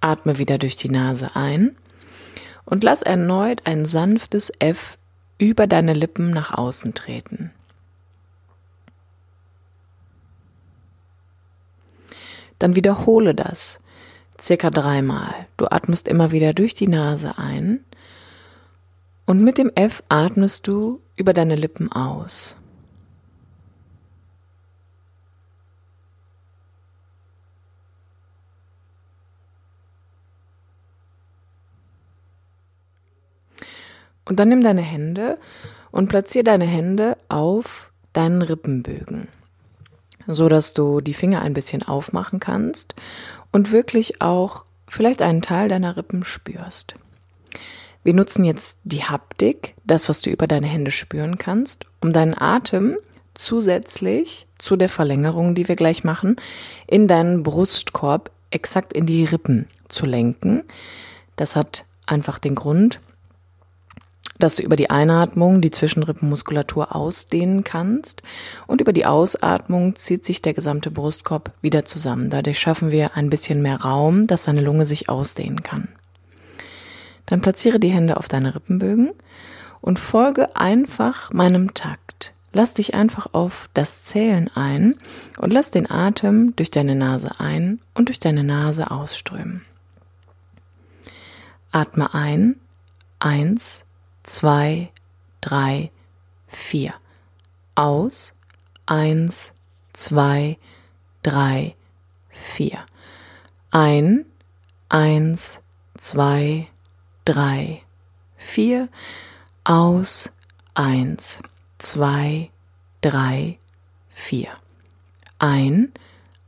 Atme 0.00 0.38
wieder 0.38 0.58
durch 0.58 0.76
die 0.76 0.90
Nase 0.90 1.34
ein 1.34 1.76
und 2.64 2.84
lass 2.84 3.02
erneut 3.02 3.62
ein 3.66 3.84
sanftes 3.84 4.52
F 4.58 4.98
über 5.38 5.66
deine 5.66 5.94
Lippen 5.94 6.30
nach 6.30 6.52
außen 6.56 6.94
treten. 6.94 7.52
Dann 12.58 12.76
wiederhole 12.76 13.34
das 13.34 13.80
circa 14.40 14.70
dreimal. 14.70 15.46
Du 15.56 15.66
atmest 15.66 16.08
immer 16.08 16.32
wieder 16.32 16.52
durch 16.52 16.74
die 16.74 16.88
Nase 16.88 17.38
ein 17.38 17.84
und 19.26 19.42
mit 19.42 19.58
dem 19.58 19.70
F 19.74 20.02
atmest 20.08 20.66
du 20.66 21.00
über 21.16 21.32
deine 21.32 21.56
Lippen 21.56 21.90
aus. 21.90 22.56
Und 34.26 34.40
dann 34.40 34.48
nimm 34.48 34.62
deine 34.62 34.82
Hände 34.82 35.38
und 35.90 36.08
platziere 36.08 36.44
deine 36.44 36.64
Hände 36.64 37.18
auf 37.28 37.92
deinen 38.14 38.42
Rippenbögen, 38.42 39.28
so 40.26 40.48
dass 40.48 40.72
du 40.72 41.00
die 41.00 41.14
Finger 41.14 41.42
ein 41.42 41.52
bisschen 41.52 41.82
aufmachen 41.82 42.40
kannst 42.40 42.94
und 43.54 43.70
wirklich 43.70 44.20
auch 44.20 44.64
vielleicht 44.88 45.22
einen 45.22 45.40
Teil 45.40 45.68
deiner 45.68 45.96
Rippen 45.96 46.24
spürst. 46.24 46.96
Wir 48.02 48.12
nutzen 48.12 48.44
jetzt 48.44 48.80
die 48.82 49.04
Haptik, 49.04 49.76
das, 49.84 50.08
was 50.08 50.20
du 50.20 50.28
über 50.28 50.48
deine 50.48 50.66
Hände 50.66 50.90
spüren 50.90 51.38
kannst, 51.38 51.86
um 52.00 52.12
deinen 52.12 52.36
Atem 52.36 52.96
zusätzlich 53.32 54.48
zu 54.58 54.74
der 54.74 54.88
Verlängerung, 54.88 55.54
die 55.54 55.68
wir 55.68 55.76
gleich 55.76 56.02
machen, 56.02 56.34
in 56.88 57.06
deinen 57.06 57.44
Brustkorb 57.44 58.32
exakt 58.50 58.92
in 58.92 59.06
die 59.06 59.24
Rippen 59.24 59.68
zu 59.88 60.04
lenken. 60.04 60.64
Das 61.36 61.54
hat 61.54 61.84
einfach 62.06 62.40
den 62.40 62.56
Grund, 62.56 62.98
dass 64.38 64.56
du 64.56 64.62
über 64.62 64.76
die 64.76 64.90
Einatmung 64.90 65.60
die 65.60 65.70
Zwischenrippenmuskulatur 65.70 66.94
ausdehnen 66.94 67.64
kannst 67.64 68.22
und 68.66 68.80
über 68.80 68.92
die 68.92 69.06
Ausatmung 69.06 69.96
zieht 69.96 70.24
sich 70.24 70.42
der 70.42 70.54
gesamte 70.54 70.90
Brustkorb 70.90 71.52
wieder 71.62 71.84
zusammen. 71.84 72.30
Dadurch 72.30 72.58
schaffen 72.58 72.90
wir 72.90 73.16
ein 73.16 73.30
bisschen 73.30 73.62
mehr 73.62 73.80
Raum, 73.80 74.26
dass 74.26 74.44
deine 74.44 74.60
Lunge 74.60 74.86
sich 74.86 75.08
ausdehnen 75.08 75.62
kann. 75.62 75.88
Dann 77.26 77.40
platziere 77.40 77.78
die 77.78 77.88
Hände 77.88 78.16
auf 78.16 78.28
deine 78.28 78.54
Rippenbögen 78.54 79.12
und 79.80 79.98
folge 79.98 80.56
einfach 80.56 81.32
meinem 81.32 81.74
Takt. 81.74 82.34
Lass 82.52 82.74
dich 82.74 82.94
einfach 82.94 83.26
auf 83.32 83.68
das 83.74 84.04
Zählen 84.04 84.48
ein 84.54 84.94
und 85.38 85.52
lass 85.52 85.70
den 85.70 85.90
Atem 85.90 86.54
durch 86.54 86.70
deine 86.70 86.94
Nase 86.94 87.40
ein 87.40 87.80
und 87.94 88.08
durch 88.08 88.20
deine 88.20 88.44
Nase 88.44 88.90
ausströmen. 88.90 89.62
Atme 91.72 92.14
ein, 92.14 92.54
eins, 93.18 93.83
zwei, 94.24 94.90
drei, 95.40 95.92
vier. 96.48 96.94
Aus, 97.76 98.32
eins, 98.86 99.52
zwei, 99.92 100.58
drei, 101.22 101.76
vier. 102.30 102.84
Ein, 103.70 104.24
eins, 104.88 105.60
zwei, 105.96 106.68
drei, 107.24 107.82
vier. 108.36 108.88
Aus, 109.64 110.30
eins, 110.74 111.40
zwei, 111.78 112.50
drei, 113.00 113.58
vier. 114.08 114.52
Ein, 115.38 115.92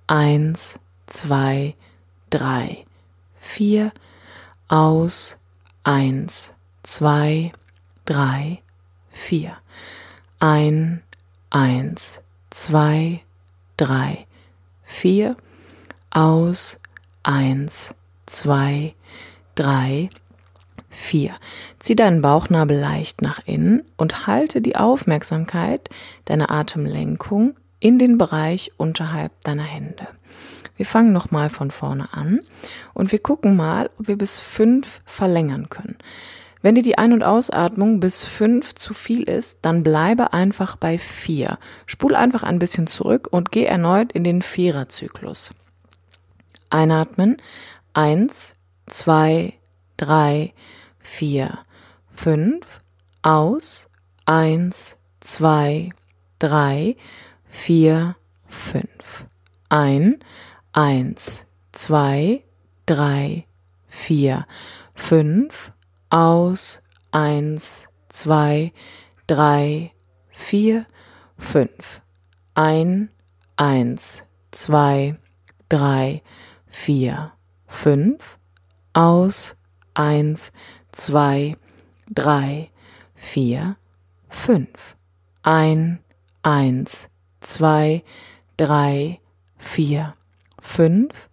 eins, 0.07 0.79
zwei, 1.07 1.77
drei, 2.31 2.87
vier. 3.37 3.93
Aus, 4.69 5.37
eins, 5.85 6.55
zwei, 6.83 7.53
drei 7.53 7.66
drei, 8.07 8.63
vier. 9.11 9.57
Ein, 10.39 11.03
eins, 11.51 12.21
zwei, 12.51 13.21
drei, 13.77 14.27
vier. 14.83 15.37
Aus, 16.11 16.79
eins, 17.23 17.95
zwei, 18.25 18.95
drei, 19.55 20.09
vier. 20.89 21.35
Zieh 21.79 21.95
deinen 21.95 22.23
Bauchnabel 22.23 22.79
leicht 22.79 23.21
nach 23.21 23.41
innen 23.45 23.83
und 23.97 24.27
halte 24.27 24.63
die 24.63 24.77
Aufmerksamkeit 24.77 25.91
deiner 26.25 26.51
Atemlenkung 26.51 27.55
in 27.81 27.99
den 27.99 28.17
Bereich 28.17 28.73
unterhalb 28.79 29.33
deiner 29.43 29.65
Hände. 29.65 30.09
Wir 30.77 30.87
fangen 30.87 31.13
nochmal 31.13 31.51
von 31.51 31.71
vorne 31.71 32.13
an 32.13 32.41
und 32.95 33.13
wir 33.13 33.19
gucken 33.19 33.57
mal, 33.57 33.91
ob 33.99 34.09
wir 34.09 34.17
bis 34.17 34.39
fünf 34.39 35.01
verlängern 35.05 35.69
können. 35.69 35.97
Wenn 36.63 36.75
dir 36.75 36.83
die 36.83 36.99
Ein- 36.99 37.13
und 37.13 37.23
Ausatmung 37.23 38.01
bis 38.01 38.25
fünf 38.25 38.75
zu 38.75 38.95
viel 38.95 39.23
ist, 39.23 39.59
dann 39.63 39.83
bleibe 39.83 40.33
einfach 40.33 40.77
bei 40.77 40.99
vier. 40.99 41.59
Spul 41.87 42.17
einfach 42.17 42.43
ein 42.43 42.59
bisschen 42.59 42.87
zurück 42.87 43.29
und 43.31 43.53
geh 43.53 43.65
erneut 43.65 44.13
in 44.13 44.25
den 44.25 44.43
Viererzyklus. 44.43 45.55
Einatmen. 46.71 47.37
Eins, 47.93 48.55
zwei, 48.87 49.55
drei, 49.97 50.55
vier, 50.99 51.59
fünf. 52.11 52.81
Aus. 53.23 53.89
Eins, 54.25 54.97
zwei, 55.21 55.91
drei, 56.39 56.97
vier, 57.47 58.17
fünf. 58.47 59.27
Ein. 59.69 60.19
Eins, 60.73 61.47
zwei, 61.73 62.43
drei, 62.87 63.47
vier, 63.89 64.47
fünf 64.95 65.73
aus, 66.11 66.83
eins, 67.11 67.89
zwei, 68.09 68.73
drei, 69.27 69.93
vier, 70.31 70.87
fünf, 71.39 72.01
ein, 72.55 73.11
eins, 73.57 74.25
zwei, 74.51 75.19
drei, 75.69 76.23
vier, 76.67 77.33
fünf, 77.67 78.39
aus, 78.93 79.57
eins, 79.95 80.53
zwei, 80.93 81.57
drei, 82.09 82.71
vier, 83.15 83.77
fünf, 84.29 84.97
ein, 85.43 86.01
eins, 86.43 87.09
zwei, 87.41 88.05
drei, 88.57 89.21
vier, 89.59 90.15
fünf, 90.61 91.29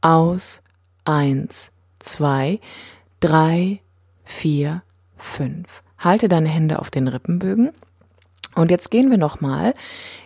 aus, 0.00 0.62
eins, 1.04 1.72
zwei, 1.98 2.60
drei, 3.20 3.80
vier, 4.26 4.82
fünf. 5.16 5.82
Halte 5.96 6.28
deine 6.28 6.48
Hände 6.48 6.78
auf 6.78 6.90
den 6.90 7.08
Rippenbögen. 7.08 7.70
Und 8.54 8.70
jetzt 8.70 8.90
gehen 8.90 9.10
wir 9.10 9.18
nochmal 9.18 9.74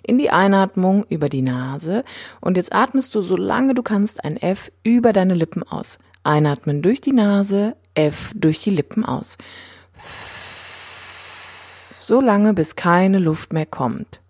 in 0.03 0.19
die 0.19 0.31
Einatmung 0.31 1.05
über 1.09 1.29
die 1.29 1.43
Nase. 1.43 2.05
Und 2.41 2.57
jetzt 2.57 2.73
atmest 2.73 3.15
du, 3.15 3.23
solange 3.23 3.75
du 3.75 3.83
kannst, 3.83 4.25
ein 4.25 4.37
F 4.37 4.73
über 4.83 5.13
deine 5.13 5.35
Lippen 5.35 5.63
aus. 5.63 5.99
Einatmen 6.23 6.83
durch 6.83 7.01
die 7.01 7.13
Nase, 7.13 7.77
F 7.95 8.33
durch 8.35 8.61
die 8.61 8.71
Lippen 8.71 9.05
aus. 9.05 9.37
So 11.99 12.21
lange, 12.21 12.55
bis 12.55 12.77
keine 12.77 13.19
Luft 13.19 13.53
mehr 13.53 13.67
kommt. 13.67 14.21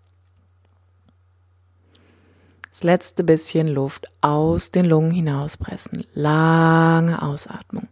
Das 2.71 2.83
letzte 2.83 3.23
bisschen 3.23 3.67
Luft 3.67 4.07
aus 4.21 4.71
den 4.71 4.85
Lungen 4.85 5.11
hinauspressen. 5.11 6.05
Lange 6.13 7.21
Ausatmung. 7.21 7.89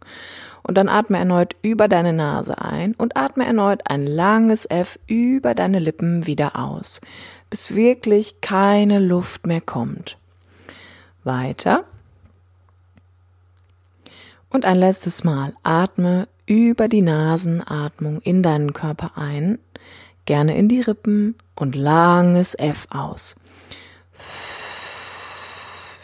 Und 0.62 0.76
dann 0.76 0.88
atme 0.88 1.18
erneut 1.18 1.56
über 1.62 1.88
deine 1.88 2.12
Nase 2.12 2.58
ein 2.58 2.94
und 2.94 3.16
atme 3.16 3.46
erneut 3.46 3.82
ein 3.88 4.06
langes 4.06 4.66
F 4.66 4.98
über 5.06 5.54
deine 5.54 5.78
Lippen 5.78 6.26
wieder 6.26 6.58
aus, 6.58 7.00
bis 7.48 7.74
wirklich 7.74 8.40
keine 8.40 8.98
Luft 8.98 9.46
mehr 9.46 9.60
kommt. 9.60 10.18
Weiter. 11.24 11.84
Und 14.50 14.64
ein 14.64 14.76
letztes 14.76 15.24
Mal 15.24 15.54
atme 15.62 16.28
über 16.46 16.88
die 16.88 17.02
Nasenatmung 17.02 18.20
in 18.20 18.42
deinen 18.42 18.72
Körper 18.72 19.12
ein, 19.16 19.58
gerne 20.24 20.56
in 20.56 20.68
die 20.68 20.80
Rippen 20.80 21.36
und 21.54 21.76
langes 21.76 22.54
F 22.54 22.88
aus. 22.90 23.36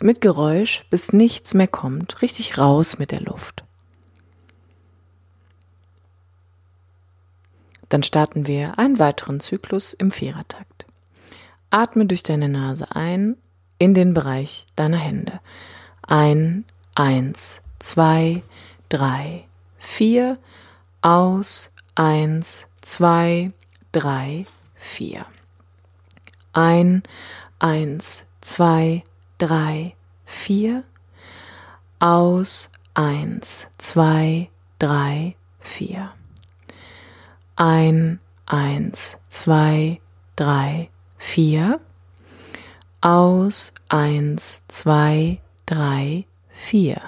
Mit 0.00 0.20
Geräusch, 0.20 0.84
bis 0.90 1.12
nichts 1.12 1.54
mehr 1.54 1.68
kommt, 1.68 2.22
richtig 2.22 2.58
raus 2.58 2.98
mit 2.98 3.10
der 3.10 3.20
Luft. 3.20 3.64
Dann 7.88 8.02
starten 8.02 8.46
wir 8.46 8.78
einen 8.78 8.98
weiteren 8.98 9.40
Zyklus 9.40 9.92
im 9.92 10.10
Vierertakt. 10.10 10.86
Atme 11.70 12.06
durch 12.06 12.22
deine 12.22 12.48
Nase 12.48 12.94
ein 12.94 13.36
in 13.78 13.94
den 13.94 14.14
Bereich 14.14 14.66
deiner 14.76 14.96
Hände. 14.96 15.40
Ein, 16.02 16.64
eins, 16.94 17.60
zwei, 17.78 18.42
drei, 18.88 19.46
vier. 19.78 20.38
Aus, 21.02 21.72
eins, 21.94 22.66
zwei, 22.80 23.52
drei, 23.92 24.46
vier. 24.74 25.26
Ein, 26.52 27.02
eins, 27.58 28.24
zwei, 28.40 29.04
drei, 29.38 29.94
vier. 30.24 30.84
Aus, 31.98 32.70
eins, 32.94 33.66
zwei, 33.78 34.48
drei, 34.78 35.36
vier. 35.60 36.12
Ein, 37.58 38.20
eins, 38.44 39.16
zwei, 39.30 40.02
drei, 40.36 40.90
vier. 41.16 41.80
Aus, 43.00 43.72
eins, 43.88 44.60
zwei, 44.68 45.40
drei, 45.64 46.26
vier. 46.50 47.00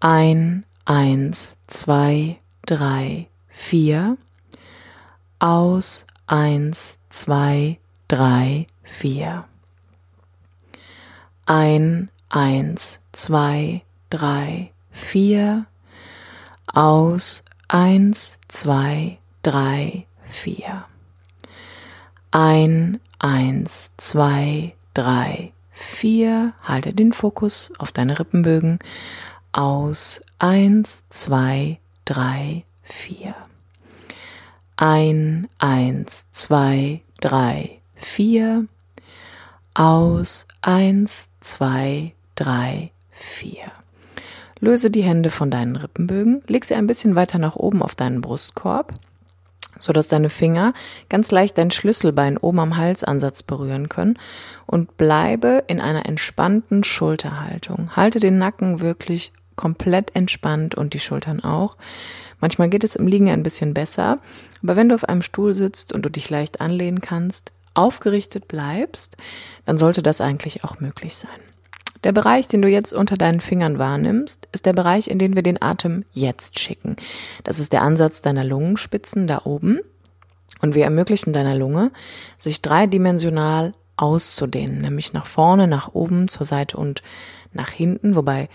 Ein, 0.00 0.64
eins, 0.86 1.58
zwei, 1.66 2.40
drei, 2.64 3.28
vier. 3.48 4.16
Aus, 5.40 6.06
eins, 6.26 6.96
zwei, 7.10 7.78
drei, 8.08 8.66
vier. 8.82 9.44
Ein, 11.44 12.10
eins, 12.30 13.00
zwei, 13.12 13.82
drei, 14.08 14.72
vier. 14.90 15.66
Aus, 16.66 17.42
Eins, 17.70 18.38
zwei, 18.48 19.18
drei, 19.42 20.06
vier. 20.24 20.86
Ein, 22.30 22.98
eins, 23.18 23.90
zwei, 23.98 24.74
drei, 24.94 25.52
vier. 25.70 26.54
Halte 26.62 26.94
den 26.94 27.12
Fokus 27.12 27.70
auf 27.76 27.92
deine 27.92 28.18
Rippenbögen. 28.18 28.78
Aus, 29.52 30.22
eins, 30.38 31.04
zwei, 31.10 31.78
drei, 32.06 32.64
vier. 32.82 33.34
Ein, 34.78 35.48
eins, 35.58 36.26
zwei, 36.32 37.02
drei, 37.20 37.82
vier. 37.96 38.66
Aus, 39.74 40.46
eins, 40.62 41.28
zwei, 41.40 42.14
drei, 42.34 42.92
vier. 43.10 43.77
Löse 44.60 44.90
die 44.90 45.02
Hände 45.02 45.30
von 45.30 45.50
deinen 45.50 45.76
Rippenbögen, 45.76 46.42
leg 46.46 46.64
sie 46.64 46.74
ein 46.74 46.86
bisschen 46.86 47.14
weiter 47.14 47.38
nach 47.38 47.56
oben 47.56 47.82
auf 47.82 47.94
deinen 47.94 48.20
Brustkorb 48.20 48.94
so 49.78 49.92
dass 49.92 50.08
deine 50.08 50.30
Finger 50.30 50.74
ganz 51.08 51.30
leicht 51.30 51.58
dein 51.58 51.70
Schlüsselbein 51.70 52.36
oben 52.36 52.60
am 52.60 52.76
Halsansatz 52.76 53.42
berühren 53.42 53.88
können 53.88 54.18
und 54.66 54.96
bleibe 54.96 55.64
in 55.66 55.80
einer 55.80 56.06
entspannten 56.06 56.84
Schulterhaltung. 56.84 57.96
Halte 57.96 58.20
den 58.20 58.38
Nacken 58.38 58.80
wirklich 58.80 59.32
komplett 59.56 60.14
entspannt 60.14 60.74
und 60.74 60.94
die 60.94 61.00
Schultern 61.00 61.40
auch. 61.40 61.76
Manchmal 62.40 62.68
geht 62.68 62.84
es 62.84 62.96
im 62.96 63.06
Liegen 63.06 63.28
ein 63.28 63.42
bisschen 63.42 63.74
besser, 63.74 64.18
aber 64.62 64.76
wenn 64.76 64.88
du 64.88 64.94
auf 64.94 65.04
einem 65.04 65.22
Stuhl 65.22 65.54
sitzt 65.54 65.92
und 65.92 66.02
du 66.02 66.10
dich 66.10 66.30
leicht 66.30 66.60
anlehnen 66.60 67.00
kannst, 67.00 67.52
aufgerichtet 67.74 68.48
bleibst, 68.48 69.16
dann 69.64 69.78
sollte 69.78 70.02
das 70.02 70.20
eigentlich 70.20 70.64
auch 70.64 70.80
möglich 70.80 71.16
sein. 71.16 71.47
Der 72.04 72.12
Bereich, 72.12 72.48
den 72.48 72.62
du 72.62 72.68
jetzt 72.68 72.92
unter 72.92 73.16
deinen 73.16 73.40
Fingern 73.40 73.78
wahrnimmst, 73.78 74.48
ist 74.52 74.66
der 74.66 74.72
Bereich, 74.72 75.08
in 75.08 75.18
den 75.18 75.34
wir 75.34 75.42
den 75.42 75.60
Atem 75.60 76.04
jetzt 76.12 76.58
schicken. 76.58 76.96
Das 77.44 77.58
ist 77.58 77.72
der 77.72 77.82
Ansatz 77.82 78.22
deiner 78.22 78.44
Lungenspitzen 78.44 79.26
da 79.26 79.42
oben. 79.44 79.80
Und 80.60 80.74
wir 80.74 80.84
ermöglichen 80.84 81.32
deiner 81.32 81.54
Lunge, 81.54 81.92
sich 82.36 82.62
dreidimensional 82.62 83.74
auszudehnen, 83.96 84.78
nämlich 84.78 85.12
nach 85.12 85.26
vorne, 85.26 85.66
nach 85.66 85.94
oben, 85.94 86.28
zur 86.28 86.46
Seite 86.46 86.76
und 86.76 87.02
nach 87.52 87.70
hinten, 87.70 88.16
wobei 88.16 88.48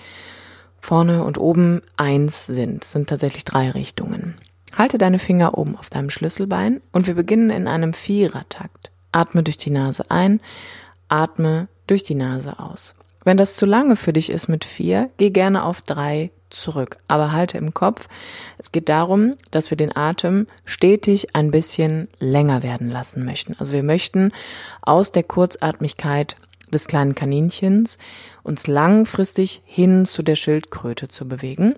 vorne 0.79 1.23
und 1.23 1.37
oben 1.37 1.81
eins 1.95 2.45
sind, 2.45 2.83
sind 2.83 3.09
tatsächlich 3.09 3.45
drei 3.45 3.71
Richtungen. 3.71 4.35
Halte 4.75 4.97
deine 4.97 5.19
Finger 5.19 5.57
oben 5.57 5.77
auf 5.77 5.89
deinem 5.89 6.09
Schlüsselbein 6.09 6.81
und 6.91 7.07
wir 7.07 7.13
beginnen 7.13 7.51
in 7.51 7.67
einem 7.67 7.93
Vierertakt. 7.93 8.91
Atme 9.11 9.43
durch 9.43 9.57
die 9.57 9.69
Nase 9.69 10.09
ein, 10.09 10.41
atme 11.07 11.67
durch 11.87 12.03
die 12.03 12.15
Nase 12.15 12.59
aus. 12.59 12.95
Wenn 13.23 13.37
das 13.37 13.55
zu 13.55 13.65
lange 13.65 13.95
für 13.95 14.13
dich 14.13 14.29
ist 14.29 14.47
mit 14.47 14.65
vier, 14.65 15.09
geh 15.17 15.29
gerne 15.29 15.63
auf 15.63 15.81
drei 15.81 16.31
zurück. 16.49 16.97
Aber 17.07 17.31
halte 17.31 17.57
im 17.57 17.73
Kopf, 17.73 18.07
es 18.57 18.71
geht 18.71 18.89
darum, 18.89 19.35
dass 19.51 19.69
wir 19.69 19.77
den 19.77 19.95
Atem 19.95 20.47
stetig 20.65 21.35
ein 21.35 21.51
bisschen 21.51 22.07
länger 22.19 22.63
werden 22.63 22.89
lassen 22.89 23.25
möchten. 23.25 23.55
Also 23.59 23.73
wir 23.73 23.83
möchten 23.83 24.31
aus 24.81 25.11
der 25.11 25.23
Kurzatmigkeit 25.23 26.35
des 26.71 26.87
kleinen 26.87 27.15
Kaninchens 27.15 27.97
uns 28.43 28.67
langfristig 28.67 29.61
hin 29.65 30.05
zu 30.05 30.23
der 30.23 30.35
Schildkröte 30.35 31.07
zu 31.07 31.27
bewegen. 31.27 31.75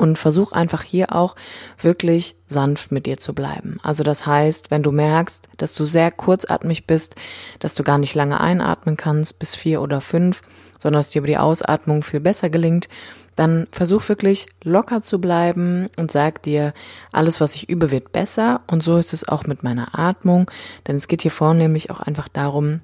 Und 0.00 0.16
versuch 0.16 0.52
einfach 0.52 0.82
hier 0.82 1.14
auch 1.14 1.36
wirklich 1.78 2.34
sanft 2.46 2.90
mit 2.90 3.04
dir 3.04 3.18
zu 3.18 3.34
bleiben. 3.34 3.78
Also 3.82 4.02
das 4.02 4.24
heißt, 4.24 4.70
wenn 4.70 4.82
du 4.82 4.92
merkst, 4.92 5.46
dass 5.58 5.74
du 5.74 5.84
sehr 5.84 6.10
kurzatmig 6.10 6.86
bist, 6.86 7.16
dass 7.58 7.74
du 7.74 7.82
gar 7.82 7.98
nicht 7.98 8.14
lange 8.14 8.40
einatmen 8.40 8.96
kannst, 8.96 9.38
bis 9.38 9.54
vier 9.54 9.82
oder 9.82 10.00
fünf, 10.00 10.40
sondern 10.78 11.00
dass 11.00 11.10
dir 11.10 11.18
über 11.18 11.26
die 11.26 11.36
Ausatmung 11.36 12.02
viel 12.02 12.20
besser 12.20 12.48
gelingt, 12.48 12.88
dann 13.36 13.66
versuch 13.72 14.08
wirklich 14.08 14.46
locker 14.64 15.02
zu 15.02 15.20
bleiben 15.20 15.88
und 15.98 16.10
sag 16.10 16.42
dir, 16.44 16.72
alles, 17.12 17.42
was 17.42 17.54
ich 17.54 17.68
übe, 17.68 17.90
wird 17.90 18.10
besser. 18.10 18.62
Und 18.68 18.82
so 18.82 18.96
ist 18.96 19.12
es 19.12 19.28
auch 19.28 19.44
mit 19.44 19.62
meiner 19.62 19.98
Atmung, 19.98 20.50
denn 20.86 20.96
es 20.96 21.08
geht 21.08 21.20
hier 21.20 21.30
vornehmlich 21.30 21.90
auch 21.90 22.00
einfach 22.00 22.28
darum, 22.28 22.80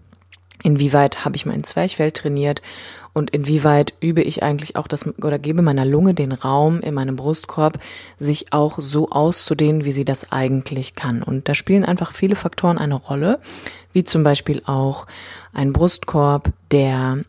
inwieweit 0.62 1.24
habe 1.24 1.36
ich 1.36 1.46
mein 1.46 1.64
Zwerchfell 1.64 2.12
trainiert 2.12 2.60
und 3.16 3.30
inwieweit 3.30 3.94
übe 4.00 4.20
ich 4.20 4.42
eigentlich 4.42 4.76
auch 4.76 4.86
das 4.86 5.06
oder 5.22 5.38
gebe 5.38 5.62
meiner 5.62 5.86
Lunge 5.86 6.12
den 6.12 6.32
Raum 6.32 6.82
in 6.82 6.92
meinem 6.92 7.16
Brustkorb, 7.16 7.78
sich 8.18 8.52
auch 8.52 8.78
so 8.78 9.08
auszudehnen, 9.08 9.86
wie 9.86 9.92
sie 9.92 10.04
das 10.04 10.32
eigentlich 10.32 10.92
kann. 10.92 11.22
Und 11.22 11.48
da 11.48 11.54
spielen 11.54 11.86
einfach 11.86 12.12
viele 12.12 12.36
Faktoren 12.36 12.76
eine 12.76 12.94
Rolle, 12.94 13.40
wie 13.94 14.04
zum 14.04 14.22
Beispiel 14.22 14.60
auch 14.66 15.06
ein 15.54 15.72
Brustkorb, 15.72 16.52
der 16.72 17.24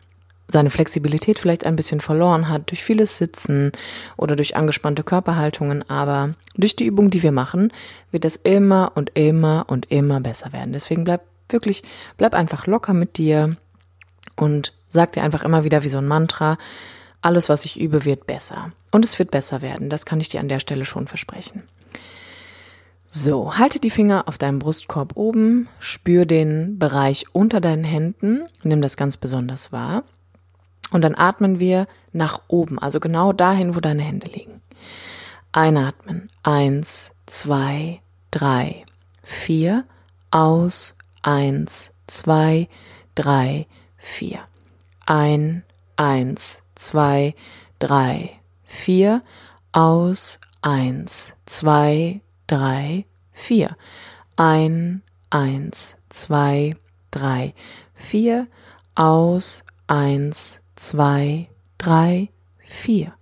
seine 0.49 0.71
Flexibilität 0.71 1.39
vielleicht 1.39 1.65
ein 1.65 1.77
bisschen 1.77 2.01
verloren 2.01 2.49
hat 2.49 2.69
durch 2.69 2.83
vieles 2.83 3.17
Sitzen 3.17 3.71
oder 4.17 4.35
durch 4.35 4.57
angespannte 4.57 5.03
Körperhaltungen, 5.03 5.89
aber 5.89 6.33
durch 6.57 6.75
die 6.75 6.85
Übung, 6.85 7.11
die 7.11 7.23
wir 7.23 7.31
machen, 7.31 7.71
wird 8.11 8.25
das 8.25 8.35
immer 8.35 8.91
und 8.95 9.11
immer 9.13 9.63
und 9.69 9.89
immer 9.89 10.19
besser 10.19 10.51
werden. 10.51 10.73
Deswegen 10.73 11.05
bleib 11.05 11.21
wirklich, 11.47 11.81
bleib 12.17 12.33
einfach 12.33 12.67
locker 12.67 12.93
mit 12.93 13.17
dir 13.17 13.55
und 14.35 14.73
sag 14.89 15.13
dir 15.13 15.23
einfach 15.23 15.43
immer 15.43 15.63
wieder 15.63 15.83
wie 15.83 15.89
so 15.89 15.97
ein 15.97 16.07
Mantra, 16.07 16.57
alles, 17.21 17.49
was 17.49 17.65
ich 17.65 17.79
übe, 17.79 18.05
wird 18.05 18.27
besser. 18.27 18.71
Und 18.91 19.03
es 19.03 19.17
wird 19.19 19.31
besser 19.31 19.61
werden. 19.61 19.89
Das 19.89 20.05
kann 20.05 20.19
ich 20.19 20.29
dir 20.29 20.39
an 20.39 20.49
der 20.49 20.59
Stelle 20.59 20.85
schon 20.85 21.07
versprechen. 21.07 21.63
So, 23.09 23.57
halte 23.57 23.79
die 23.79 23.89
Finger 23.89 24.27
auf 24.27 24.37
deinem 24.37 24.59
Brustkorb 24.59 25.15
oben, 25.15 25.69
spür 25.79 26.25
den 26.25 26.77
Bereich 26.77 27.25
unter 27.31 27.61
deinen 27.61 27.85
Händen, 27.85 28.43
nimm 28.63 28.81
das 28.81 28.97
ganz 28.97 29.17
besonders 29.17 29.71
wahr. 29.71 30.03
Und 30.91 31.01
dann 31.01 31.15
atmen 31.15 31.59
wir 31.59 31.87
nach 32.11 32.41
oben, 32.47 32.79
also 32.79 32.99
genau 32.99 33.33
dahin, 33.33 33.75
wo 33.75 33.79
deine 33.79 34.03
Hände 34.03 34.27
liegen. 34.27 34.61
Einatmen. 35.51 36.27
Eins, 36.43 37.11
zwei, 37.25 38.01
drei, 38.31 38.85
vier. 39.23 39.85
Aus 40.29 40.95
eins, 41.23 41.91
zwei, 42.05 42.67
drei, 43.15 43.67
vier. 43.97 44.39
Ein, 45.09 45.63
eins, 45.95 46.63
zwei, 46.75 47.33
drei, 47.79 48.41
vier. 48.65 49.23
Aus, 49.71 50.37
eins, 50.61 51.33
zwei, 51.45 52.19
drei, 52.45 53.05
vier. 53.31 53.77
Ein, 54.35 55.01
eins, 55.29 55.95
zwei, 56.09 56.75
drei, 57.09 57.53
vier. 57.93 58.47
Aus, 58.95 59.63
eins, 59.87 60.59
zwei, 60.75 61.47
drei, 61.77 62.29
vier. 62.59 63.13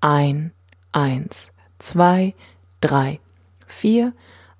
Ein, 0.00 0.52
eins, 0.92 1.50
zwei, 1.80 2.34
drei, 2.80 3.18
vier. 3.66 4.14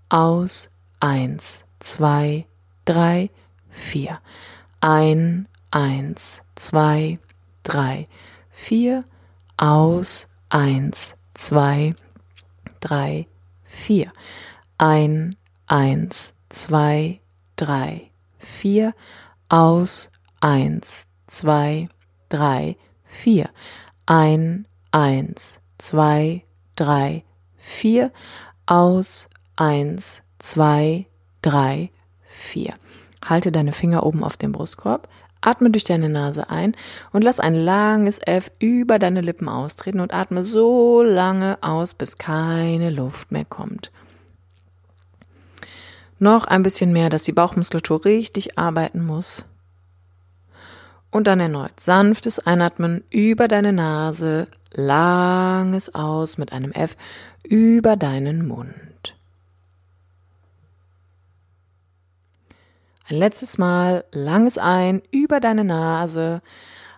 Aus, 0.09 0.71
eins, 0.99 1.67
zwei, 1.79 2.47
drei, 2.85 3.31
vier. 3.71 4.21
Ein, 4.81 5.47
eins, 5.75 6.43
zwei, 6.55 7.19
drei, 7.65 8.07
vier. 8.51 9.05
Aus, 9.57 10.29
eins, 10.49 11.17
zwei, 11.35 11.95
drei, 12.81 13.27
vier. 13.65 14.13
Ein, 14.79 15.37
eins, 15.67 16.33
zwei, 16.49 17.21
drei, 17.57 18.11
vier. 18.39 18.95
Aus, 19.49 20.11
eins, 20.41 21.07
zwei, 21.27 21.89
drei, 22.29 22.77
vier. 23.05 23.51
Ein, 24.07 24.67
eins, 24.93 25.61
zwei, 25.79 26.45
drei, 26.77 27.25
vier. 27.57 28.13
Aus, 28.67 29.29
eins, 29.57 30.23
zwei, 30.39 31.07
drei, 31.43 31.91
vier. 32.23 32.75
Halte 33.25 33.51
deine 33.51 33.73
Finger 33.73 34.05
oben 34.05 34.23
auf 34.23 34.37
dem 34.37 34.53
Brustkorb, 34.53 35.09
atme 35.45 35.71
durch 35.71 35.85
deine 35.85 36.09
Nase 36.09 36.51
ein 36.51 36.75
und 37.13 37.23
lass 37.23 37.41
ein 37.41 37.55
langes 37.55 38.19
F 38.25 38.51
über 38.59 38.99
deine 38.99 39.21
Lippen 39.21 39.49
austreten 39.49 40.01
und 40.01 40.15
atme 40.15 40.45
so 40.45 41.03
lange 41.03 41.59
aus, 41.61 41.95
bis 41.95 42.19
keine 42.19 42.91
Luft 42.91 43.33
mehr 43.33 43.45
kommt. 43.45 43.91
Noch 46.19 46.45
ein 46.45 46.63
bisschen 46.63 46.93
mehr, 46.93 47.11
dass 47.11 47.25
die 47.25 47.33
Bauchmuskulatur 47.33 48.05
richtig 48.05 48.59
arbeiten 48.59 49.05
muss. 49.05 49.45
Und 51.11 51.27
dann 51.27 51.39
erneut 51.39 51.79
sanftes 51.79 52.45
Einatmen 52.45 53.05
über 53.11 53.47
deine 53.47 53.73
Nase, 53.73 54.49
langes 54.73 55.95
Aus 55.95 56.39
mit 56.39 56.53
einem 56.53 56.73
F 56.73 56.97
über 57.45 57.97
deinen 57.97 58.47
Mund. 58.47 58.94
Ein 63.07 63.17
letztes 63.17 63.59
Mal 63.59 64.05
langes 64.13 64.57
Ein 64.57 65.03
über 65.11 65.39
deine 65.39 65.65
Nase, 65.65 66.41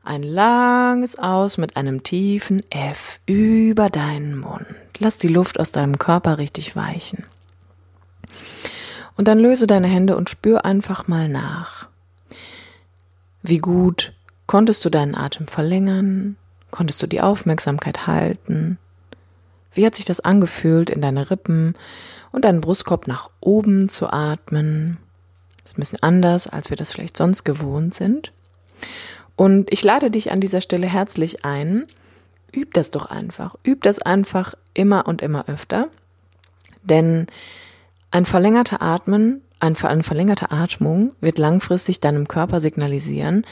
ein 0.04 0.22
langes 0.22 1.18
Aus 1.18 1.58
mit 1.58 1.76
einem 1.76 2.04
tiefen 2.04 2.62
F 2.70 3.18
über 3.26 3.90
deinen 3.90 4.38
Mund. 4.38 4.66
Lass 5.00 5.18
die 5.18 5.26
Luft 5.26 5.58
aus 5.58 5.72
deinem 5.72 5.98
Körper 5.98 6.38
richtig 6.38 6.76
weichen. 6.76 7.24
Und 9.16 9.26
dann 9.26 9.40
löse 9.40 9.66
deine 9.66 9.88
Hände 9.88 10.16
und 10.16 10.30
spür 10.30 10.64
einfach 10.64 11.08
mal 11.08 11.28
nach. 11.28 11.88
Wie 13.42 13.58
gut 13.58 14.12
konntest 14.46 14.84
du 14.84 14.90
deinen 14.90 15.16
Atem 15.16 15.48
verlängern? 15.48 16.36
Konntest 16.70 17.02
du 17.02 17.08
die 17.08 17.20
Aufmerksamkeit 17.20 18.06
halten? 18.06 18.78
Wie 19.72 19.84
hat 19.84 19.96
sich 19.96 20.04
das 20.04 20.20
angefühlt, 20.20 20.88
in 20.88 21.02
deine 21.02 21.30
Rippen 21.32 21.74
und 22.30 22.44
deinen 22.44 22.60
Brustkorb 22.60 23.08
nach 23.08 23.28
oben 23.40 23.88
zu 23.88 24.12
atmen? 24.12 24.98
Das 25.66 25.72
ist 25.72 25.78
ein 25.78 25.80
bisschen 25.80 26.02
anders, 26.04 26.46
als 26.46 26.70
wir 26.70 26.76
das 26.76 26.92
vielleicht 26.92 27.16
sonst 27.16 27.42
gewohnt 27.42 27.92
sind. 27.92 28.30
Und 29.34 29.72
ich 29.72 29.82
lade 29.82 30.12
dich 30.12 30.30
an 30.30 30.38
dieser 30.40 30.60
Stelle 30.60 30.86
herzlich 30.86 31.44
ein. 31.44 31.86
Üb 32.54 32.72
das 32.72 32.92
doch 32.92 33.06
einfach. 33.06 33.56
Üb 33.66 33.82
das 33.82 33.98
einfach 33.98 34.54
immer 34.74 35.08
und 35.08 35.22
immer 35.22 35.48
öfter. 35.48 35.88
Denn 36.84 37.26
ein 38.12 38.26
verlängerter 38.26 38.80
Atmen 38.80 39.42
eine 39.58 40.02
verlängerte 40.02 40.50
Atmung 40.50 41.10
wird 41.20 41.38
langfristig 41.38 42.00
deinem 42.00 42.28
Körper 42.28 42.60
signalisieren, 42.60 43.46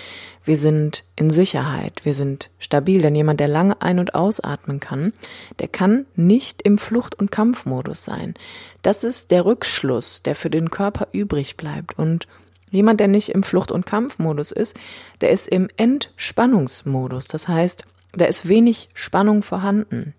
wir 0.44 0.56
sind 0.56 1.04
in 1.16 1.30
Sicherheit, 1.30 2.04
wir 2.04 2.14
sind 2.14 2.50
stabil, 2.58 3.00
denn 3.00 3.14
jemand, 3.14 3.40
der 3.40 3.48
lange 3.48 3.80
ein- 3.80 3.98
und 3.98 4.14
ausatmen 4.14 4.80
kann, 4.80 5.12
der 5.60 5.68
kann 5.68 6.06
nicht 6.14 6.62
im 6.62 6.76
Flucht- 6.76 7.18
und 7.18 7.30
Kampfmodus 7.30 8.04
sein. 8.04 8.34
Das 8.82 9.02
ist 9.02 9.30
der 9.30 9.44
Rückschluss, 9.46 10.22
der 10.22 10.34
für 10.34 10.50
den 10.50 10.70
Körper 10.70 11.08
übrig 11.12 11.56
bleibt 11.56 11.98
und 11.98 12.26
Jemand, 12.70 12.98
der 12.98 13.06
nicht 13.06 13.28
im 13.28 13.44
Flucht- 13.44 13.70
und 13.70 13.86
Kampfmodus 13.86 14.50
ist, 14.50 14.76
der 15.20 15.30
ist 15.30 15.46
im 15.46 15.68
Entspannungsmodus. 15.76 17.28
Das 17.28 17.46
heißt, 17.46 17.84
da 18.14 18.24
ist 18.24 18.48
wenig 18.48 18.88
Spannung 18.94 19.44
vorhanden. 19.44 20.12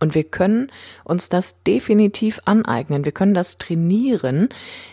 Und 0.00 0.14
wir 0.14 0.24
können 0.24 0.70
uns 1.04 1.28
das 1.28 1.62
definitiv 1.64 2.40
aneignen. 2.44 3.04
Wir 3.04 3.12
können 3.12 3.34
das 3.34 3.58
trainieren, 3.58 4.48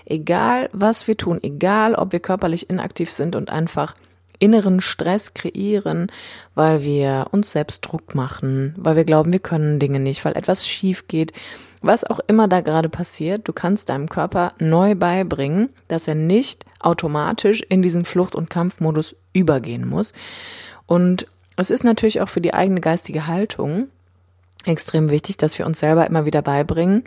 egal 0.05 0.69
was 0.73 1.07
wir 1.07 1.15
tun, 1.17 1.39
egal 1.43 1.95
ob 1.95 2.11
wir 2.11 2.19
körperlich 2.19 2.69
inaktiv 2.69 3.11
sind 3.11 3.35
und 3.35 3.49
einfach 3.49 3.95
inneren 4.39 4.81
Stress 4.81 5.33
kreieren, 5.33 6.11
weil 6.55 6.83
wir 6.83 7.27
uns 7.31 7.51
selbst 7.51 7.81
Druck 7.81 8.15
machen, 8.15 8.73
weil 8.77 8.95
wir 8.95 9.05
glauben, 9.05 9.31
wir 9.31 9.39
können 9.39 9.79
Dinge 9.79 9.99
nicht, 9.99 10.25
weil 10.25 10.35
etwas 10.35 10.67
schief 10.67 11.07
geht, 11.07 11.31
was 11.81 12.03
auch 12.03 12.19
immer 12.27 12.47
da 12.47 12.61
gerade 12.61 12.89
passiert, 12.89 13.47
du 13.47 13.53
kannst 13.53 13.89
deinem 13.89 14.09
Körper 14.09 14.53
neu 14.59 14.95
beibringen, 14.95 15.69
dass 15.87 16.07
er 16.07 16.15
nicht 16.15 16.65
automatisch 16.79 17.61
in 17.61 17.81
diesen 17.81 18.05
Flucht- 18.05 18.35
und 18.35 18.49
Kampfmodus 18.49 19.15
übergehen 19.33 19.87
muss. 19.87 20.13
Und 20.87 21.27
es 21.57 21.69
ist 21.69 21.83
natürlich 21.83 22.21
auch 22.21 22.29
für 22.29 22.41
die 22.41 22.53
eigene 22.53 22.81
geistige 22.81 23.27
Haltung 23.27 23.87
extrem 24.65 25.09
wichtig, 25.09 25.37
dass 25.37 25.57
wir 25.57 25.65
uns 25.65 25.79
selber 25.79 26.05
immer 26.05 26.25
wieder 26.25 26.41
beibringen, 26.41 27.03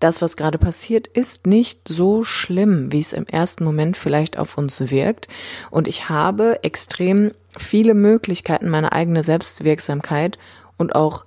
das, 0.00 0.22
was 0.22 0.36
gerade 0.36 0.56
passiert, 0.56 1.06
ist 1.06 1.46
nicht 1.46 1.86
so 1.86 2.24
schlimm, 2.24 2.90
wie 2.90 3.00
es 3.00 3.12
im 3.12 3.26
ersten 3.26 3.64
Moment 3.64 3.98
vielleicht 3.98 4.38
auf 4.38 4.56
uns 4.56 4.90
wirkt. 4.90 5.28
Und 5.70 5.86
ich 5.86 6.08
habe 6.08 6.64
extrem 6.64 7.32
viele 7.56 7.92
Möglichkeiten, 7.92 8.70
meine 8.70 8.92
eigene 8.92 9.22
Selbstwirksamkeit 9.22 10.38
und 10.78 10.94
auch 10.94 11.26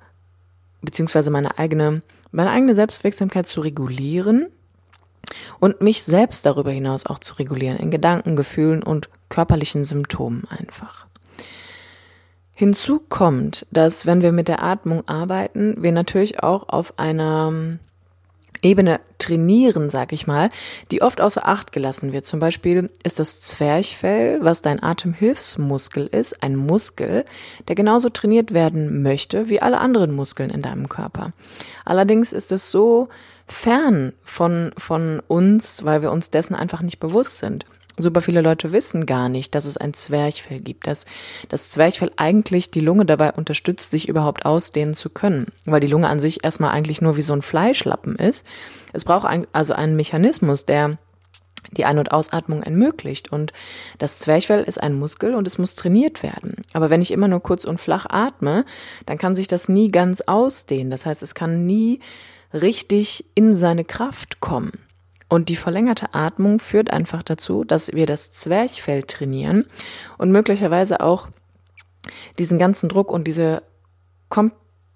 beziehungsweise 0.81 1.29
meine 1.29 1.59
eigene, 1.59 2.01
meine 2.31 2.49
eigene 2.49 2.73
Selbstwirksamkeit 2.73 3.45
zu 3.45 3.61
regulieren 3.61 4.47
und 5.59 5.81
mich 5.81 6.03
selbst 6.03 6.45
darüber 6.47 6.71
hinaus 6.71 7.05
auch 7.05 7.19
zu 7.19 7.35
regulieren 7.35 7.77
in 7.77 7.91
Gedanken, 7.91 8.35
Gefühlen 8.35 8.81
und 8.81 9.09
körperlichen 9.29 9.85
Symptomen 9.85 10.45
einfach. 10.49 11.05
Hinzu 12.53 13.01
kommt, 13.09 13.65
dass 13.71 14.05
wenn 14.05 14.21
wir 14.21 14.31
mit 14.31 14.47
der 14.47 14.61
Atmung 14.61 15.07
arbeiten, 15.07 15.81
wir 15.81 15.91
natürlich 15.91 16.43
auch 16.43 16.69
auf 16.69 16.99
einer 16.99 17.79
Ebene 18.61 19.01
trainieren, 19.17 19.89
sag 19.89 20.13
ich 20.13 20.27
mal, 20.27 20.49
die 20.91 21.01
oft 21.01 21.19
außer 21.19 21.47
Acht 21.47 21.71
gelassen 21.71 22.13
wird. 22.13 22.25
Zum 22.25 22.39
Beispiel 22.39 22.89
ist 23.03 23.19
das 23.19 23.41
Zwerchfell, 23.41 24.39
was 24.41 24.61
dein 24.61 24.81
Atemhilfsmuskel 24.81 26.07
ist, 26.07 26.41
ein 26.43 26.55
Muskel, 26.55 27.25
der 27.67 27.75
genauso 27.75 28.09
trainiert 28.09 28.53
werden 28.53 29.01
möchte 29.01 29.49
wie 29.49 29.61
alle 29.61 29.79
anderen 29.79 30.15
Muskeln 30.15 30.49
in 30.49 30.61
deinem 30.61 30.87
Körper. 30.87 31.33
Allerdings 31.85 32.31
ist 32.31 32.51
es 32.51 32.71
so 32.71 33.09
fern 33.47 34.13
von, 34.23 34.71
von 34.77 35.21
uns, 35.27 35.83
weil 35.83 36.01
wir 36.01 36.11
uns 36.11 36.31
dessen 36.31 36.55
einfach 36.55 36.81
nicht 36.81 36.99
bewusst 36.99 37.39
sind 37.39 37.65
super 37.97 38.21
viele 38.21 38.41
Leute 38.41 38.71
wissen 38.71 39.05
gar 39.05 39.29
nicht, 39.29 39.53
dass 39.55 39.65
es 39.65 39.77
ein 39.77 39.93
Zwerchfell 39.93 40.59
gibt, 40.59 40.87
dass 40.87 41.05
das 41.49 41.71
Zwerchfell 41.71 42.11
eigentlich 42.17 42.71
die 42.71 42.79
Lunge 42.79 43.05
dabei 43.05 43.33
unterstützt, 43.33 43.91
sich 43.91 44.09
überhaupt 44.09 44.45
ausdehnen 44.45 44.93
zu 44.93 45.09
können, 45.09 45.47
weil 45.65 45.79
die 45.79 45.87
Lunge 45.87 46.07
an 46.07 46.19
sich 46.19 46.43
erstmal 46.43 46.71
eigentlich 46.71 47.01
nur 47.01 47.17
wie 47.17 47.21
so 47.21 47.33
ein 47.33 47.41
Fleischlappen 47.41 48.15
ist. 48.15 48.45
Es 48.93 49.05
braucht 49.05 49.27
also 49.51 49.73
einen 49.73 49.95
Mechanismus, 49.95 50.65
der 50.65 50.97
die 51.71 51.85
Ein- 51.85 51.99
und 51.99 52.11
Ausatmung 52.11 52.63
ermöglicht. 52.63 53.31
Und 53.31 53.53
das 53.97 54.19
Zwerchfell 54.19 54.63
ist 54.63 54.81
ein 54.81 54.93
Muskel 54.93 55.33
und 55.35 55.47
es 55.47 55.57
muss 55.57 55.75
trainiert 55.75 56.23
werden. 56.23 56.55
Aber 56.73 56.89
wenn 56.89 57.01
ich 57.01 57.11
immer 57.11 57.27
nur 57.27 57.41
kurz 57.41 57.65
und 57.65 57.79
flach 57.79 58.05
atme, 58.09 58.65
dann 59.05 59.17
kann 59.17 59.35
sich 59.35 59.47
das 59.47 59.69
nie 59.69 59.89
ganz 59.89 60.21
ausdehnen. 60.21 60.91
Das 60.91 61.05
heißt, 61.05 61.23
es 61.23 61.35
kann 61.35 61.65
nie 61.65 61.99
richtig 62.53 63.25
in 63.35 63.55
seine 63.55 63.85
Kraft 63.85 64.39
kommen. 64.39 64.73
Und 65.29 65.49
die 65.49 65.55
verlängerte 65.55 66.13
Atmung 66.13 66.59
führt 66.59 66.91
einfach 66.91 67.23
dazu, 67.23 67.63
dass 67.63 67.93
wir 67.93 68.05
das 68.05 68.31
Zwerchfell 68.31 69.03
trainieren 69.03 69.65
und 70.17 70.31
möglicherweise 70.31 71.01
auch 71.01 71.27
diesen 72.37 72.59
ganzen 72.59 72.89
Druck 72.89 73.11
und 73.11 73.25
diese, 73.25 73.63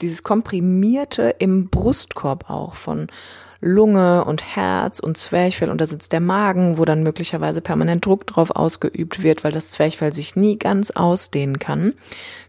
dieses 0.01 0.23
komprimierte 0.23 1.35
im 1.39 1.69
Brustkorb 1.69 2.49
auch 2.49 2.75
von 2.75 3.07
Lunge 3.59 4.23
und 4.25 4.55
Herz 4.55 4.99
und 4.99 5.17
Zwerchfell 5.17 5.71
und 5.71 5.81
da 5.81 5.87
sitzt 5.87 6.11
der 6.11 6.19
Magen, 6.19 6.77
wo 6.77 6.85
dann 6.85 7.01
möglicherweise 7.01 7.61
permanent 7.61 8.05
Druck 8.05 8.27
drauf 8.27 8.51
ausgeübt 8.51 9.23
wird, 9.23 9.43
weil 9.43 9.51
das 9.51 9.71
Zwerchfell 9.71 10.13
sich 10.13 10.35
nie 10.35 10.59
ganz 10.59 10.91
ausdehnen 10.91 11.57
kann, 11.57 11.93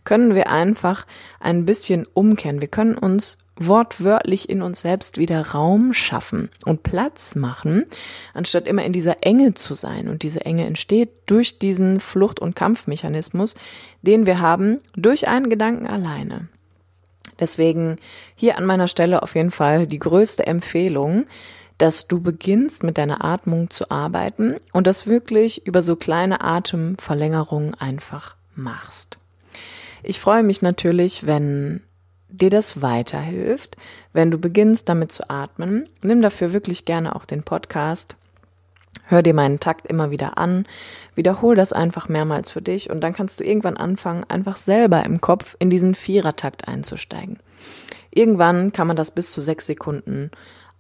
können 0.04 0.34
wir 0.34 0.50
einfach 0.50 1.06
ein 1.40 1.64
bisschen 1.64 2.06
umkehren. 2.12 2.60
Wir 2.60 2.68
können 2.68 2.96
uns 2.96 3.38
wortwörtlich 3.58 4.48
in 4.48 4.62
uns 4.62 4.80
selbst 4.80 5.18
wieder 5.18 5.48
Raum 5.48 5.92
schaffen 5.92 6.50
und 6.64 6.82
Platz 6.82 7.34
machen, 7.34 7.84
anstatt 8.34 8.66
immer 8.66 8.84
in 8.84 8.92
dieser 8.92 9.22
Enge 9.22 9.54
zu 9.54 9.74
sein. 9.74 10.08
Und 10.08 10.22
diese 10.22 10.44
Enge 10.44 10.66
entsteht 10.66 11.10
durch 11.26 11.58
diesen 11.58 12.00
Flucht- 12.00 12.40
und 12.40 12.56
Kampfmechanismus, 12.56 13.54
den 14.02 14.26
wir 14.26 14.40
haben 14.40 14.80
durch 14.96 15.28
einen 15.28 15.50
Gedanken 15.50 15.86
alleine. 15.86 16.48
Deswegen 17.40 17.96
hier 18.34 18.58
an 18.58 18.66
meiner 18.66 18.88
Stelle 18.88 19.22
auf 19.22 19.34
jeden 19.34 19.50
Fall 19.50 19.86
die 19.86 19.98
größte 19.98 20.46
Empfehlung, 20.46 21.26
dass 21.78 22.08
du 22.08 22.20
beginnst 22.20 22.82
mit 22.82 22.98
deiner 22.98 23.24
Atmung 23.24 23.70
zu 23.70 23.90
arbeiten 23.90 24.56
und 24.72 24.86
das 24.86 25.06
wirklich 25.06 25.64
über 25.66 25.80
so 25.80 25.94
kleine 25.94 26.40
Atemverlängerungen 26.40 27.74
einfach 27.74 28.34
machst. 28.56 29.18
Ich 30.02 30.18
freue 30.18 30.42
mich 30.42 30.60
natürlich, 30.62 31.26
wenn 31.26 31.82
dir 32.28 32.50
das 32.50 32.82
weiterhilft, 32.82 33.76
wenn 34.12 34.30
du 34.30 34.38
beginnst 34.38 34.88
damit 34.88 35.12
zu 35.12 35.28
atmen. 35.30 35.88
Nimm 36.02 36.22
dafür 36.22 36.52
wirklich 36.52 36.84
gerne 36.84 37.16
auch 37.16 37.24
den 37.24 37.42
Podcast. 37.42 38.16
Hör 39.06 39.22
dir 39.22 39.34
meinen 39.34 39.60
Takt 39.60 39.86
immer 39.86 40.10
wieder 40.10 40.36
an, 40.36 40.66
wiederhol 41.14 41.54
das 41.54 41.72
einfach 41.72 42.08
mehrmals 42.08 42.50
für 42.50 42.60
dich 42.60 42.90
und 42.90 43.00
dann 43.00 43.14
kannst 43.14 43.40
du 43.40 43.44
irgendwann 43.44 43.78
anfangen, 43.78 44.24
einfach 44.28 44.58
selber 44.58 45.04
im 45.04 45.20
Kopf 45.20 45.56
in 45.58 45.70
diesen 45.70 45.94
Vierertakt 45.94 46.68
einzusteigen. 46.68 47.38
Irgendwann 48.10 48.72
kann 48.72 48.86
man 48.86 48.96
das 48.96 49.10
bis 49.10 49.30
zu 49.30 49.40
sechs 49.40 49.66
Sekunden 49.66 50.30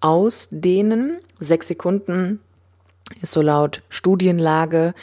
ausdehnen. 0.00 1.18
Sechs 1.40 1.68
Sekunden 1.68 2.40
ist 3.22 3.32
so 3.32 3.42
laut 3.42 3.82
Studienlage 3.88 4.94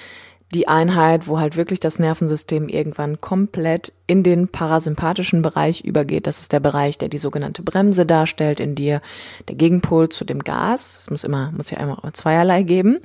die 0.53 0.67
Einheit, 0.67 1.27
wo 1.27 1.39
halt 1.39 1.57
wirklich 1.57 1.79
das 1.79 1.99
Nervensystem 1.99 2.69
irgendwann 2.69 3.19
komplett 3.19 3.93
in 4.07 4.23
den 4.23 4.47
parasympathischen 4.47 5.41
Bereich 5.41 5.81
übergeht. 5.81 6.27
Das 6.27 6.39
ist 6.39 6.53
der 6.53 6.59
Bereich, 6.59 6.97
der 6.97 7.09
die 7.09 7.17
sogenannte 7.17 7.63
Bremse 7.63 8.05
darstellt 8.05 8.59
in 8.59 8.75
dir, 8.75 9.01
der 9.47 9.55
Gegenpol 9.55 10.09
zu 10.09 10.23
dem 10.23 10.39
Gas. 10.39 10.99
Es 10.99 11.09
muss 11.09 11.23
immer, 11.23 11.51
muss 11.51 11.71
ja 11.71 11.79
immer 11.79 12.01
zweierlei 12.13 12.63
geben. 12.63 12.99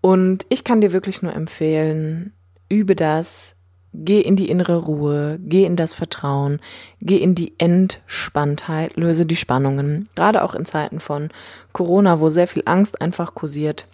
Und 0.00 0.44
ich 0.48 0.64
kann 0.64 0.80
dir 0.80 0.92
wirklich 0.92 1.22
nur 1.22 1.34
empfehlen, 1.34 2.34
übe 2.68 2.96
das, 2.96 3.56
geh 3.94 4.20
in 4.20 4.36
die 4.36 4.50
innere 4.50 4.76
Ruhe, 4.76 5.38
geh 5.40 5.64
in 5.64 5.76
das 5.76 5.94
Vertrauen, 5.94 6.60
geh 7.00 7.16
in 7.16 7.34
die 7.34 7.54
Entspanntheit, 7.58 8.96
löse 8.96 9.24
die 9.24 9.36
Spannungen. 9.36 10.08
Gerade 10.16 10.42
auch 10.42 10.54
in 10.54 10.66
Zeiten 10.66 11.00
von 11.00 11.30
Corona, 11.72 12.20
wo 12.20 12.28
sehr 12.28 12.48
viel 12.48 12.64
Angst 12.66 13.00
einfach 13.00 13.34
kursiert 13.34 13.86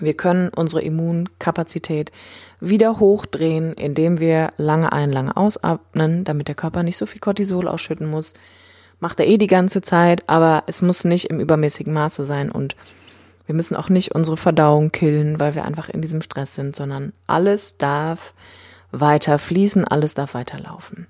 wir 0.00 0.14
können 0.14 0.48
unsere 0.48 0.82
Immunkapazität 0.82 2.12
wieder 2.60 2.98
hochdrehen, 2.98 3.72
indem 3.74 4.20
wir 4.20 4.50
lange 4.56 4.92
ein, 4.92 5.12
lange 5.12 5.36
ausatmen, 5.36 6.24
damit 6.24 6.48
der 6.48 6.54
Körper 6.54 6.82
nicht 6.82 6.96
so 6.96 7.06
viel 7.06 7.20
Cortisol 7.20 7.68
ausschütten 7.68 8.08
muss. 8.08 8.34
Macht 9.00 9.20
er 9.20 9.26
eh 9.26 9.38
die 9.38 9.46
ganze 9.46 9.82
Zeit, 9.82 10.24
aber 10.28 10.64
es 10.66 10.82
muss 10.82 11.04
nicht 11.04 11.30
im 11.30 11.40
übermäßigen 11.40 11.92
Maße 11.92 12.24
sein 12.24 12.50
und 12.50 12.76
wir 13.46 13.54
müssen 13.54 13.76
auch 13.76 13.88
nicht 13.88 14.14
unsere 14.14 14.36
Verdauung 14.36 14.92
killen, 14.92 15.40
weil 15.40 15.54
wir 15.54 15.64
einfach 15.64 15.88
in 15.88 16.02
diesem 16.02 16.20
Stress 16.20 16.54
sind, 16.54 16.76
sondern 16.76 17.12
alles 17.26 17.78
darf 17.78 18.34
weiter 18.90 19.38
fließen, 19.38 19.86
alles 19.86 20.14
darf 20.14 20.34
weiterlaufen. 20.34 21.06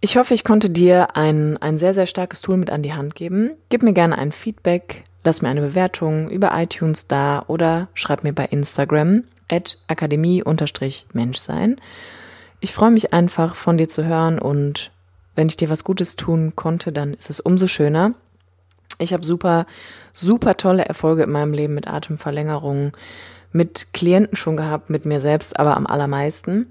Ich 0.00 0.16
hoffe, 0.16 0.34
ich 0.34 0.44
konnte 0.44 0.68
dir 0.68 1.16
ein, 1.16 1.56
ein 1.58 1.78
sehr, 1.78 1.94
sehr 1.94 2.06
starkes 2.06 2.40
Tool 2.40 2.56
mit 2.56 2.70
an 2.70 2.82
die 2.82 2.92
Hand 2.92 3.14
geben. 3.14 3.52
Gib 3.68 3.82
mir 3.82 3.92
gerne 3.92 4.18
ein 4.18 4.32
Feedback 4.32 5.04
Lass 5.26 5.42
mir 5.42 5.48
eine 5.48 5.60
Bewertung 5.60 6.30
über 6.30 6.52
iTunes 6.54 7.08
da 7.08 7.42
oder 7.48 7.88
schreib 7.94 8.22
mir 8.22 8.32
bei 8.32 8.44
Instagram 8.44 9.24
at 9.48 9.76
akademie-menschsein. 9.88 11.80
Ich 12.60 12.72
freue 12.72 12.92
mich 12.92 13.12
einfach 13.12 13.56
von 13.56 13.76
dir 13.76 13.88
zu 13.88 14.04
hören 14.04 14.38
und 14.38 14.92
wenn 15.34 15.48
ich 15.48 15.56
dir 15.56 15.68
was 15.68 15.82
Gutes 15.82 16.14
tun 16.14 16.52
konnte, 16.54 16.92
dann 16.92 17.12
ist 17.12 17.28
es 17.28 17.40
umso 17.40 17.66
schöner. 17.66 18.14
Ich 19.00 19.12
habe 19.12 19.26
super, 19.26 19.66
super 20.12 20.56
tolle 20.56 20.84
Erfolge 20.84 21.24
in 21.24 21.32
meinem 21.32 21.54
Leben 21.54 21.74
mit 21.74 21.88
Atemverlängerungen, 21.88 22.92
mit 23.50 23.88
Klienten 23.92 24.36
schon 24.36 24.56
gehabt, 24.56 24.90
mit 24.90 25.06
mir 25.06 25.20
selbst 25.20 25.58
aber 25.58 25.76
am 25.76 25.88
allermeisten. 25.88 26.70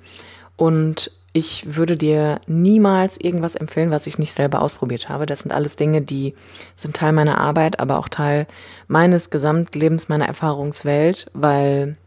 Und 0.55 1.11
ich 1.35 1.75
würde 1.75 1.97
dir 1.97 2.39
niemals 2.47 3.19
irgendwas 3.19 3.57
empfehlen, 3.57 3.91
was 3.91 4.07
ich 4.07 4.17
nicht 4.17 4.31
selber 4.31 4.61
ausprobiert 4.61 5.09
habe. 5.09 5.25
Das 5.25 5.41
sind 5.41 5.51
alles 5.51 5.75
Dinge, 5.75 6.01
die 6.01 6.33
sind 6.77 6.95
Teil 6.95 7.11
meiner 7.11 7.39
Arbeit, 7.39 7.81
aber 7.81 7.99
auch 7.99 8.07
Teil 8.07 8.47
meines 8.87 9.31
Gesamtlebens, 9.31 10.07
meiner 10.07 10.27
Erfahrungswelt, 10.27 11.25
weil 11.33 11.97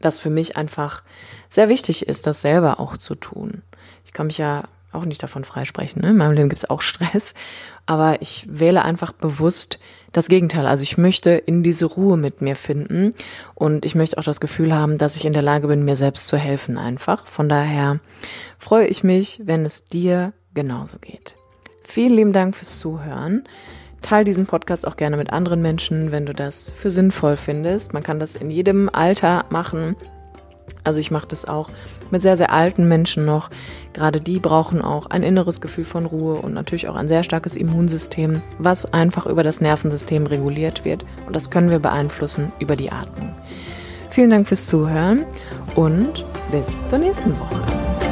das 0.00 0.18
für 0.18 0.28
mich 0.28 0.56
einfach 0.56 1.04
sehr 1.48 1.68
wichtig 1.68 2.08
ist, 2.08 2.26
das 2.26 2.42
selber 2.42 2.80
auch 2.80 2.96
zu 2.96 3.14
tun. 3.14 3.62
Ich 4.04 4.12
kann 4.12 4.26
mich 4.26 4.38
ja 4.38 4.64
auch 4.92 5.04
nicht 5.04 5.22
davon 5.22 5.44
freisprechen. 5.44 6.02
Ne? 6.02 6.10
In 6.10 6.16
meinem 6.16 6.32
Leben 6.32 6.48
gibt 6.48 6.60
es 6.60 6.70
auch 6.70 6.80
Stress, 6.80 7.34
aber 7.86 8.20
ich 8.22 8.46
wähle 8.50 8.84
einfach 8.84 9.12
bewusst 9.12 9.78
das 10.12 10.28
Gegenteil. 10.28 10.66
Also 10.66 10.82
ich 10.82 10.98
möchte 10.98 11.30
in 11.30 11.62
diese 11.62 11.86
Ruhe 11.86 12.16
mit 12.16 12.42
mir 12.42 12.56
finden 12.56 13.14
und 13.54 13.84
ich 13.84 13.94
möchte 13.94 14.18
auch 14.18 14.24
das 14.24 14.40
Gefühl 14.40 14.74
haben, 14.74 14.98
dass 14.98 15.16
ich 15.16 15.24
in 15.24 15.32
der 15.32 15.42
Lage 15.42 15.68
bin, 15.68 15.84
mir 15.84 15.96
selbst 15.96 16.26
zu 16.26 16.36
helfen 16.36 16.78
einfach. 16.78 17.26
Von 17.26 17.48
daher 17.48 18.00
freue 18.58 18.86
ich 18.86 19.04
mich, 19.04 19.40
wenn 19.44 19.64
es 19.64 19.86
dir 19.86 20.32
genauso 20.54 20.98
geht. 20.98 21.36
Vielen 21.84 22.14
lieben 22.14 22.32
Dank 22.32 22.56
fürs 22.56 22.78
Zuhören. 22.78 23.44
Teil 24.02 24.24
diesen 24.24 24.46
Podcast 24.46 24.86
auch 24.86 24.96
gerne 24.96 25.16
mit 25.16 25.32
anderen 25.32 25.60
Menschen, 25.62 26.10
wenn 26.10 26.26
du 26.26 26.32
das 26.32 26.72
für 26.76 26.90
sinnvoll 26.90 27.36
findest. 27.36 27.92
Man 27.92 28.02
kann 28.02 28.18
das 28.18 28.34
in 28.34 28.50
jedem 28.50 28.88
Alter 28.88 29.44
machen. 29.50 29.96
Also 30.84 31.00
ich 31.00 31.10
mache 31.10 31.28
das 31.28 31.44
auch 31.44 31.68
mit 32.10 32.22
sehr, 32.22 32.36
sehr 32.36 32.52
alten 32.52 32.88
Menschen 32.88 33.24
noch. 33.24 33.50
Gerade 33.92 34.20
die 34.20 34.38
brauchen 34.38 34.82
auch 34.82 35.06
ein 35.06 35.22
inneres 35.22 35.60
Gefühl 35.60 35.84
von 35.84 36.06
Ruhe 36.06 36.34
und 36.36 36.54
natürlich 36.54 36.88
auch 36.88 36.96
ein 36.96 37.08
sehr 37.08 37.22
starkes 37.22 37.56
Immunsystem, 37.56 38.42
was 38.58 38.92
einfach 38.92 39.26
über 39.26 39.42
das 39.42 39.60
Nervensystem 39.60 40.26
reguliert 40.26 40.84
wird. 40.84 41.04
Und 41.26 41.36
das 41.36 41.50
können 41.50 41.70
wir 41.70 41.78
beeinflussen 41.78 42.52
über 42.58 42.76
die 42.76 42.92
Atmung. 42.92 43.32
Vielen 44.10 44.30
Dank 44.30 44.48
fürs 44.48 44.66
Zuhören 44.66 45.24
und 45.76 46.24
bis 46.50 46.78
zur 46.88 46.98
nächsten 46.98 47.38
Woche. 47.38 48.09